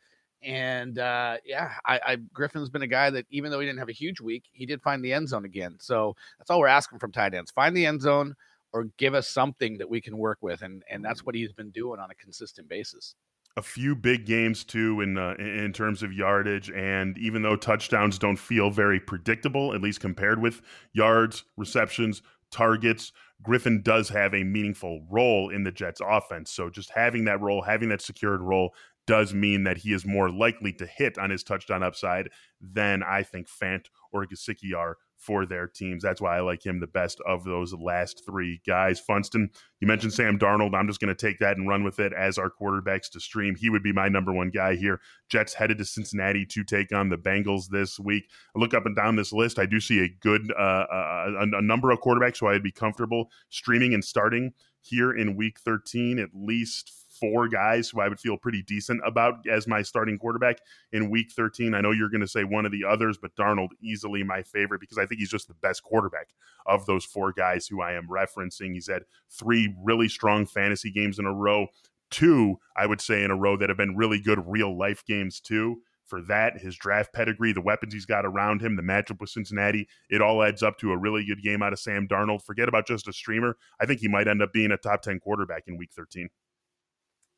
[0.43, 3.89] And uh, yeah, I, I, Griffin's been a guy that even though he didn't have
[3.89, 5.75] a huge week, he did find the end zone again.
[5.79, 8.35] So that's all we're asking from tight ends: find the end zone
[8.73, 11.71] or give us something that we can work with and and that's what he's been
[11.71, 13.15] doing on a consistent basis.
[13.57, 18.17] A few big games too in uh, in terms of yardage and even though touchdowns
[18.17, 20.61] don't feel very predictable at least compared with
[20.93, 23.11] yards receptions targets
[23.43, 26.51] Griffin does have a meaningful role in the Jets offense.
[26.51, 28.73] So just having that role having that secured role
[29.07, 32.29] does mean that he is more likely to hit on his touchdown upside
[32.61, 36.01] than I think Fant or Gesicki are for their teams.
[36.01, 38.99] That's why I like him the best of those last three guys.
[38.99, 39.49] Funston,
[39.79, 40.73] you mentioned Sam Darnold.
[40.73, 43.55] I'm just going to take that and run with it as our quarterbacks to stream.
[43.55, 44.99] He would be my number one guy here.
[45.29, 48.29] Jets headed to Cincinnati to take on the Bengals this week.
[48.55, 49.59] I look up and down this list.
[49.59, 52.71] I do see a good uh, uh a, a number of quarterbacks who I'd be
[52.71, 58.19] comfortable streaming and starting here in week 13, at least four guys who I would
[58.19, 60.57] feel pretty decent about as my starting quarterback
[60.91, 61.73] in week 13.
[61.73, 64.81] I know you're going to say one of the others, but Darnold easily my favorite
[64.81, 66.29] because I think he's just the best quarterback
[66.65, 68.73] of those four guys who I am referencing.
[68.73, 71.67] He's had three really strong fantasy games in a row,
[72.09, 75.39] two, I would say, in a row that have been really good real life games,
[75.39, 75.77] too
[76.11, 79.87] for that, his draft pedigree, the weapons he's got around him, the matchup with Cincinnati,
[80.09, 82.43] it all adds up to a really good game out of Sam Darnold.
[82.43, 83.55] Forget about just a streamer.
[83.79, 86.27] I think he might end up being a top 10 quarterback in week 13.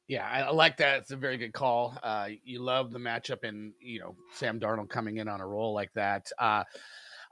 [0.07, 0.99] Yeah, I like that.
[0.99, 1.97] It's a very good call.
[2.03, 5.73] Uh, you love the matchup and, you know, Sam Darnold coming in on a roll
[5.73, 6.29] like that.
[6.37, 6.63] Uh,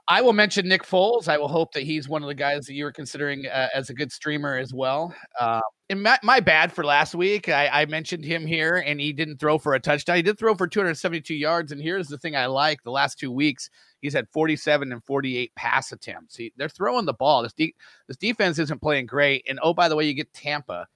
[0.08, 1.28] I will mention Nick Foles.
[1.28, 3.88] I will hope that he's one of the guys that you were considering uh, as
[3.88, 5.14] a good streamer as well.
[5.38, 5.60] Uh,
[5.90, 7.48] and my, my, bad for last week.
[7.48, 10.16] I, I, mentioned him here, and he didn't throw for a touchdown.
[10.16, 11.70] He did throw for 272 yards.
[11.70, 13.70] And here's the thing I like: the last two weeks,
[14.00, 16.36] he's had 47 and 48 pass attempts.
[16.36, 17.42] He, they're throwing the ball.
[17.42, 17.74] This, de-
[18.08, 19.44] this defense isn't playing great.
[19.48, 20.86] And oh, by the way, you get Tampa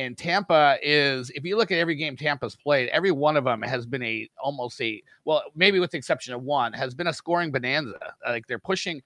[0.00, 3.60] and Tampa is, if you look at every game Tampa's played, every one of them
[3.60, 7.12] has been a almost a well, maybe with the exception of one, has been a
[7.12, 7.98] scoring bonanza.
[8.26, 9.02] Like they're pushing,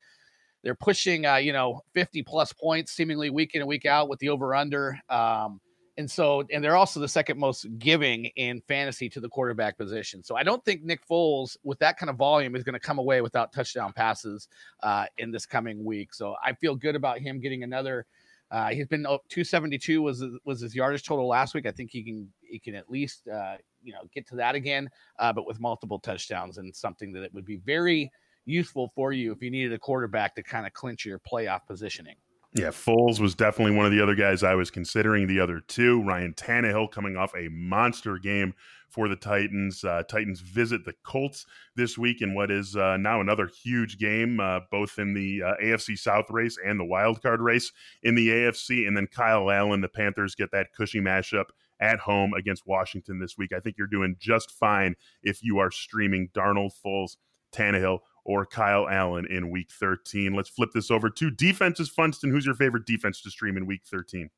[0.63, 4.21] they're pushing, uh, you know, fifty plus points seemingly week in and week out with
[4.21, 4.99] the over under.
[5.09, 5.61] Um,
[5.97, 10.23] and so, and they're also the second most giving in fantasy to the quarterback position.
[10.23, 12.99] So I don't think Nick Foles, with that kind of volume, is going to come
[12.99, 14.49] away without touchdown passes
[14.83, 16.15] uh, in this coming week.
[16.15, 18.07] So I feel good about him getting another
[18.51, 21.67] uh, he's been 272 was was his yardage total last week.
[21.67, 24.89] I think he can he can at least uh, you know get to that again,
[25.19, 28.11] uh, but with multiple touchdowns and something that it would be very
[28.47, 32.17] useful for you if you needed a quarterback to kind of clinch your playoff positioning.
[32.55, 35.27] Yeah, Foles was definitely one of the other guys I was considering.
[35.27, 38.55] The other two, Ryan Tannehill coming off a monster game
[38.89, 39.83] for the Titans.
[39.83, 44.39] Uh, Titans visit the Colts this week in what is uh, now another huge game,
[44.39, 47.73] uh, both in the uh, AFC South race and the wild card race
[48.05, 48.87] in the AFC.
[48.87, 51.47] And then Kyle Allen, the Panthers get that cushy mashup
[51.81, 53.53] at home against Washington this week.
[53.53, 54.95] I think you're doing just fine
[55.25, 57.17] if you are streaming Darnold, Foles,
[57.53, 60.35] Tannehill, or Kyle Allen in week 13.
[60.35, 61.89] Let's flip this over to defenses.
[61.89, 64.31] Funston, who's your favorite defense to stream in week 13?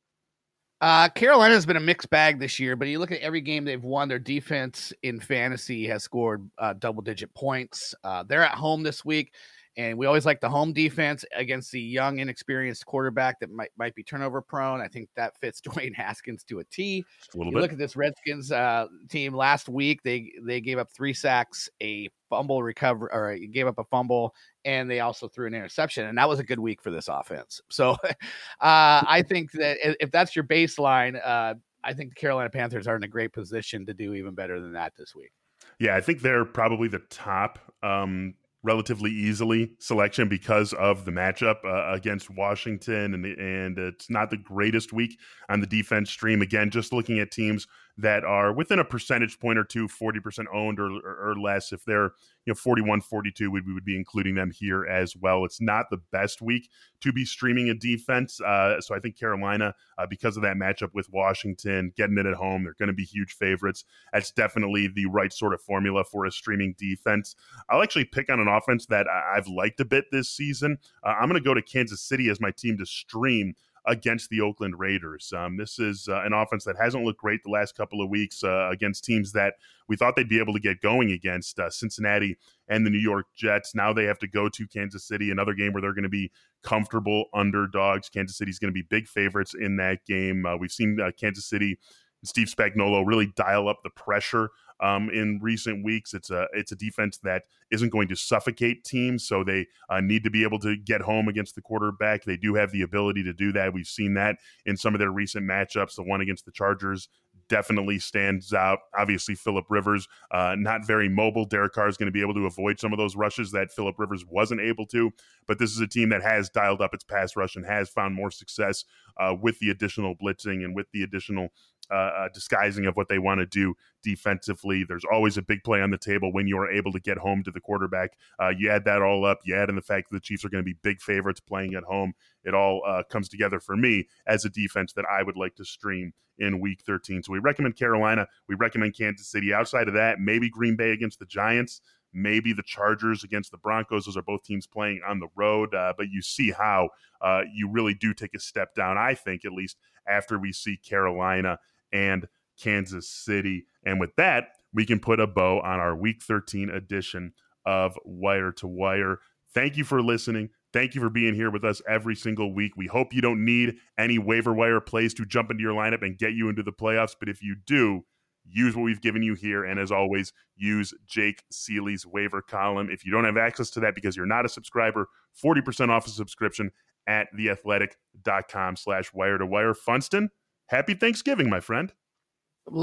[0.83, 3.83] Uh, Carolina's been a mixed bag this year, but you look at every game they've
[3.83, 7.95] won, their defense in fantasy has scored uh, double digit points.
[8.05, 9.33] Uh, they're at home this week.
[9.77, 13.95] And we always like the home defense against the young, inexperienced quarterback that might might
[13.95, 14.81] be turnover prone.
[14.81, 17.05] I think that fits Dwayne Haskins to a T.
[17.35, 17.63] A little you bit.
[17.63, 20.03] Look at this Redskins uh, team last week.
[20.03, 24.35] They they gave up three sacks, a fumble recover, or gave up a fumble
[24.67, 27.61] and they also threw an interception, and that was a good week for this offense.
[27.71, 28.17] So uh,
[28.61, 31.55] I think that if that's your baseline, uh,
[31.85, 34.73] I think the Carolina Panthers are in a great position to do even better than
[34.73, 35.31] that this week.
[35.79, 38.35] Yeah, I think they're probably the top um,
[38.67, 44.37] relatively easily selection because of the matchup uh, against Washington, and and it's not the
[44.37, 46.43] greatest week on the defense stream.
[46.43, 47.67] Again, just looking at teams
[47.99, 51.73] that are within a percentage point or two, 40% owned or, or, or less.
[51.73, 52.13] If they're
[52.47, 55.45] you know 41 42 we, we, would be including them here as well.
[55.45, 56.71] It's not the best week
[57.03, 60.95] to be streaming a defense uh, so i think carolina uh, because of that matchup
[60.95, 63.85] with washington getting it at home they're going to be huge favorites.
[64.13, 67.35] That's definitely the right sort of formula for a streaming defense.
[67.69, 70.79] I'll actually pick on an offense that i've liked a bit this season.
[71.03, 73.55] Uh, i'm going to go to kansas city as my team to stream
[73.87, 75.33] against the Oakland Raiders.
[75.37, 78.43] Um, this is uh, an offense that hasn't looked great the last couple of weeks
[78.43, 79.55] uh, against teams that
[79.89, 82.37] we thought they'd be able to get going against uh, Cincinnati
[82.69, 83.75] and the New York Jets.
[83.75, 86.33] Now they have to go to Kansas City, another game where they're going to be
[86.63, 88.09] comfortable underdogs.
[88.09, 90.45] Kansas City's going to be big favorites in that game.
[90.45, 91.79] Uh, we've seen uh, Kansas City.
[92.23, 94.51] And Steve Spagnuolo really dial up the pressure
[94.81, 96.15] um, in recent weeks.
[96.15, 100.25] It's a it's a defense that isn't going to suffocate teams, so they uh, need
[100.25, 102.25] to be able to get home against the quarterback.
[102.25, 103.73] They do have the ability to do that.
[103.73, 105.97] We've seen that in some of their recent matchups.
[105.97, 107.09] The one against the Chargers
[107.49, 108.81] definitely stands out.
[108.99, 111.45] Obviously, Philip Rivers, uh, not very mobile.
[111.45, 113.99] Derek Carr is going to be able to avoid some of those rushes that Philip
[113.99, 115.11] Rivers wasn't able to.
[115.47, 118.15] But this is a team that has dialed up its pass rush and has found
[118.15, 118.85] more success
[119.19, 121.49] uh, with the additional blitzing and with the additional
[121.91, 124.85] uh, uh, disguising of what they want to do defensively.
[124.85, 127.43] There's always a big play on the table when you are able to get home
[127.45, 128.13] to the quarterback.
[128.41, 130.49] Uh, you add that all up, you add in the fact that the Chiefs are
[130.49, 132.15] going to be big favorites playing at home.
[132.45, 135.65] It all uh, comes together for me as a defense that I would like to
[135.65, 137.23] stream in week 13.
[137.23, 138.27] So we recommend Carolina.
[138.49, 139.55] We recommend Kansas City.
[139.55, 141.81] Outside of that, maybe Green Bay against the Giants
[142.17, 144.07] maybe the Chargers against the Broncos.
[144.07, 146.89] Those are both teams playing on the road, uh, but you see how
[147.21, 149.77] uh, you really do take a step down, I think, at least
[150.09, 151.59] after we see Carolina
[151.93, 152.27] and
[152.61, 153.67] Kansas City.
[153.85, 157.33] And with that, we can put a bow on our Week 13 edition
[157.65, 159.19] of Wire to Wire.
[159.55, 160.51] Thank you for listening.
[160.73, 162.73] Thank you for being here with us every single week.
[162.77, 166.19] We hope you don't need any waiver wire plays to jump into your lineup and
[166.19, 167.17] get you into the playoffs.
[167.19, 168.05] But if you do,
[168.45, 169.65] use what we've given you here.
[169.65, 172.91] And as always, use Jake Ciely's waiver column.
[172.91, 175.09] If you don't have access to that because you're not a subscriber,
[175.43, 176.71] 40% off a subscription
[177.07, 179.75] at theathletic.com slash wire to wire.
[179.75, 180.31] Funston,
[180.69, 181.93] happy Thanksgiving, my friend.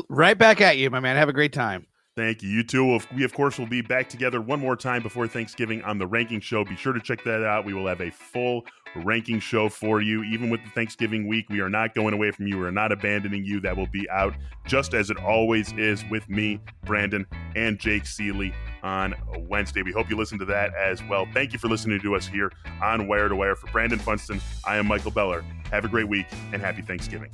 [0.10, 1.18] Right back at you, my man.
[1.18, 1.88] Have a great time.
[2.16, 2.50] Thank you.
[2.50, 3.00] You too.
[3.16, 6.40] We, of course, will be back together one more time before Thanksgiving on the ranking
[6.42, 6.64] show.
[6.64, 7.66] Be sure to check that out.
[7.66, 10.22] We will have a full ranking show for you.
[10.24, 12.60] Even with the Thanksgiving week, we are not going away from you.
[12.60, 13.60] We are not abandoning you.
[13.62, 14.36] That will be out
[14.68, 18.54] just as it always is with me, Brandon, and Jake Ciely
[18.84, 19.16] on
[19.50, 19.82] Wednesday.
[19.82, 21.28] We hope you listen to that as well.
[21.34, 23.56] Thank you for listening to us here on Wire to Wire.
[23.56, 25.44] For Brandon Funston, I am Michael Beller.
[25.72, 27.34] Have a great week and happy Thanksgiving.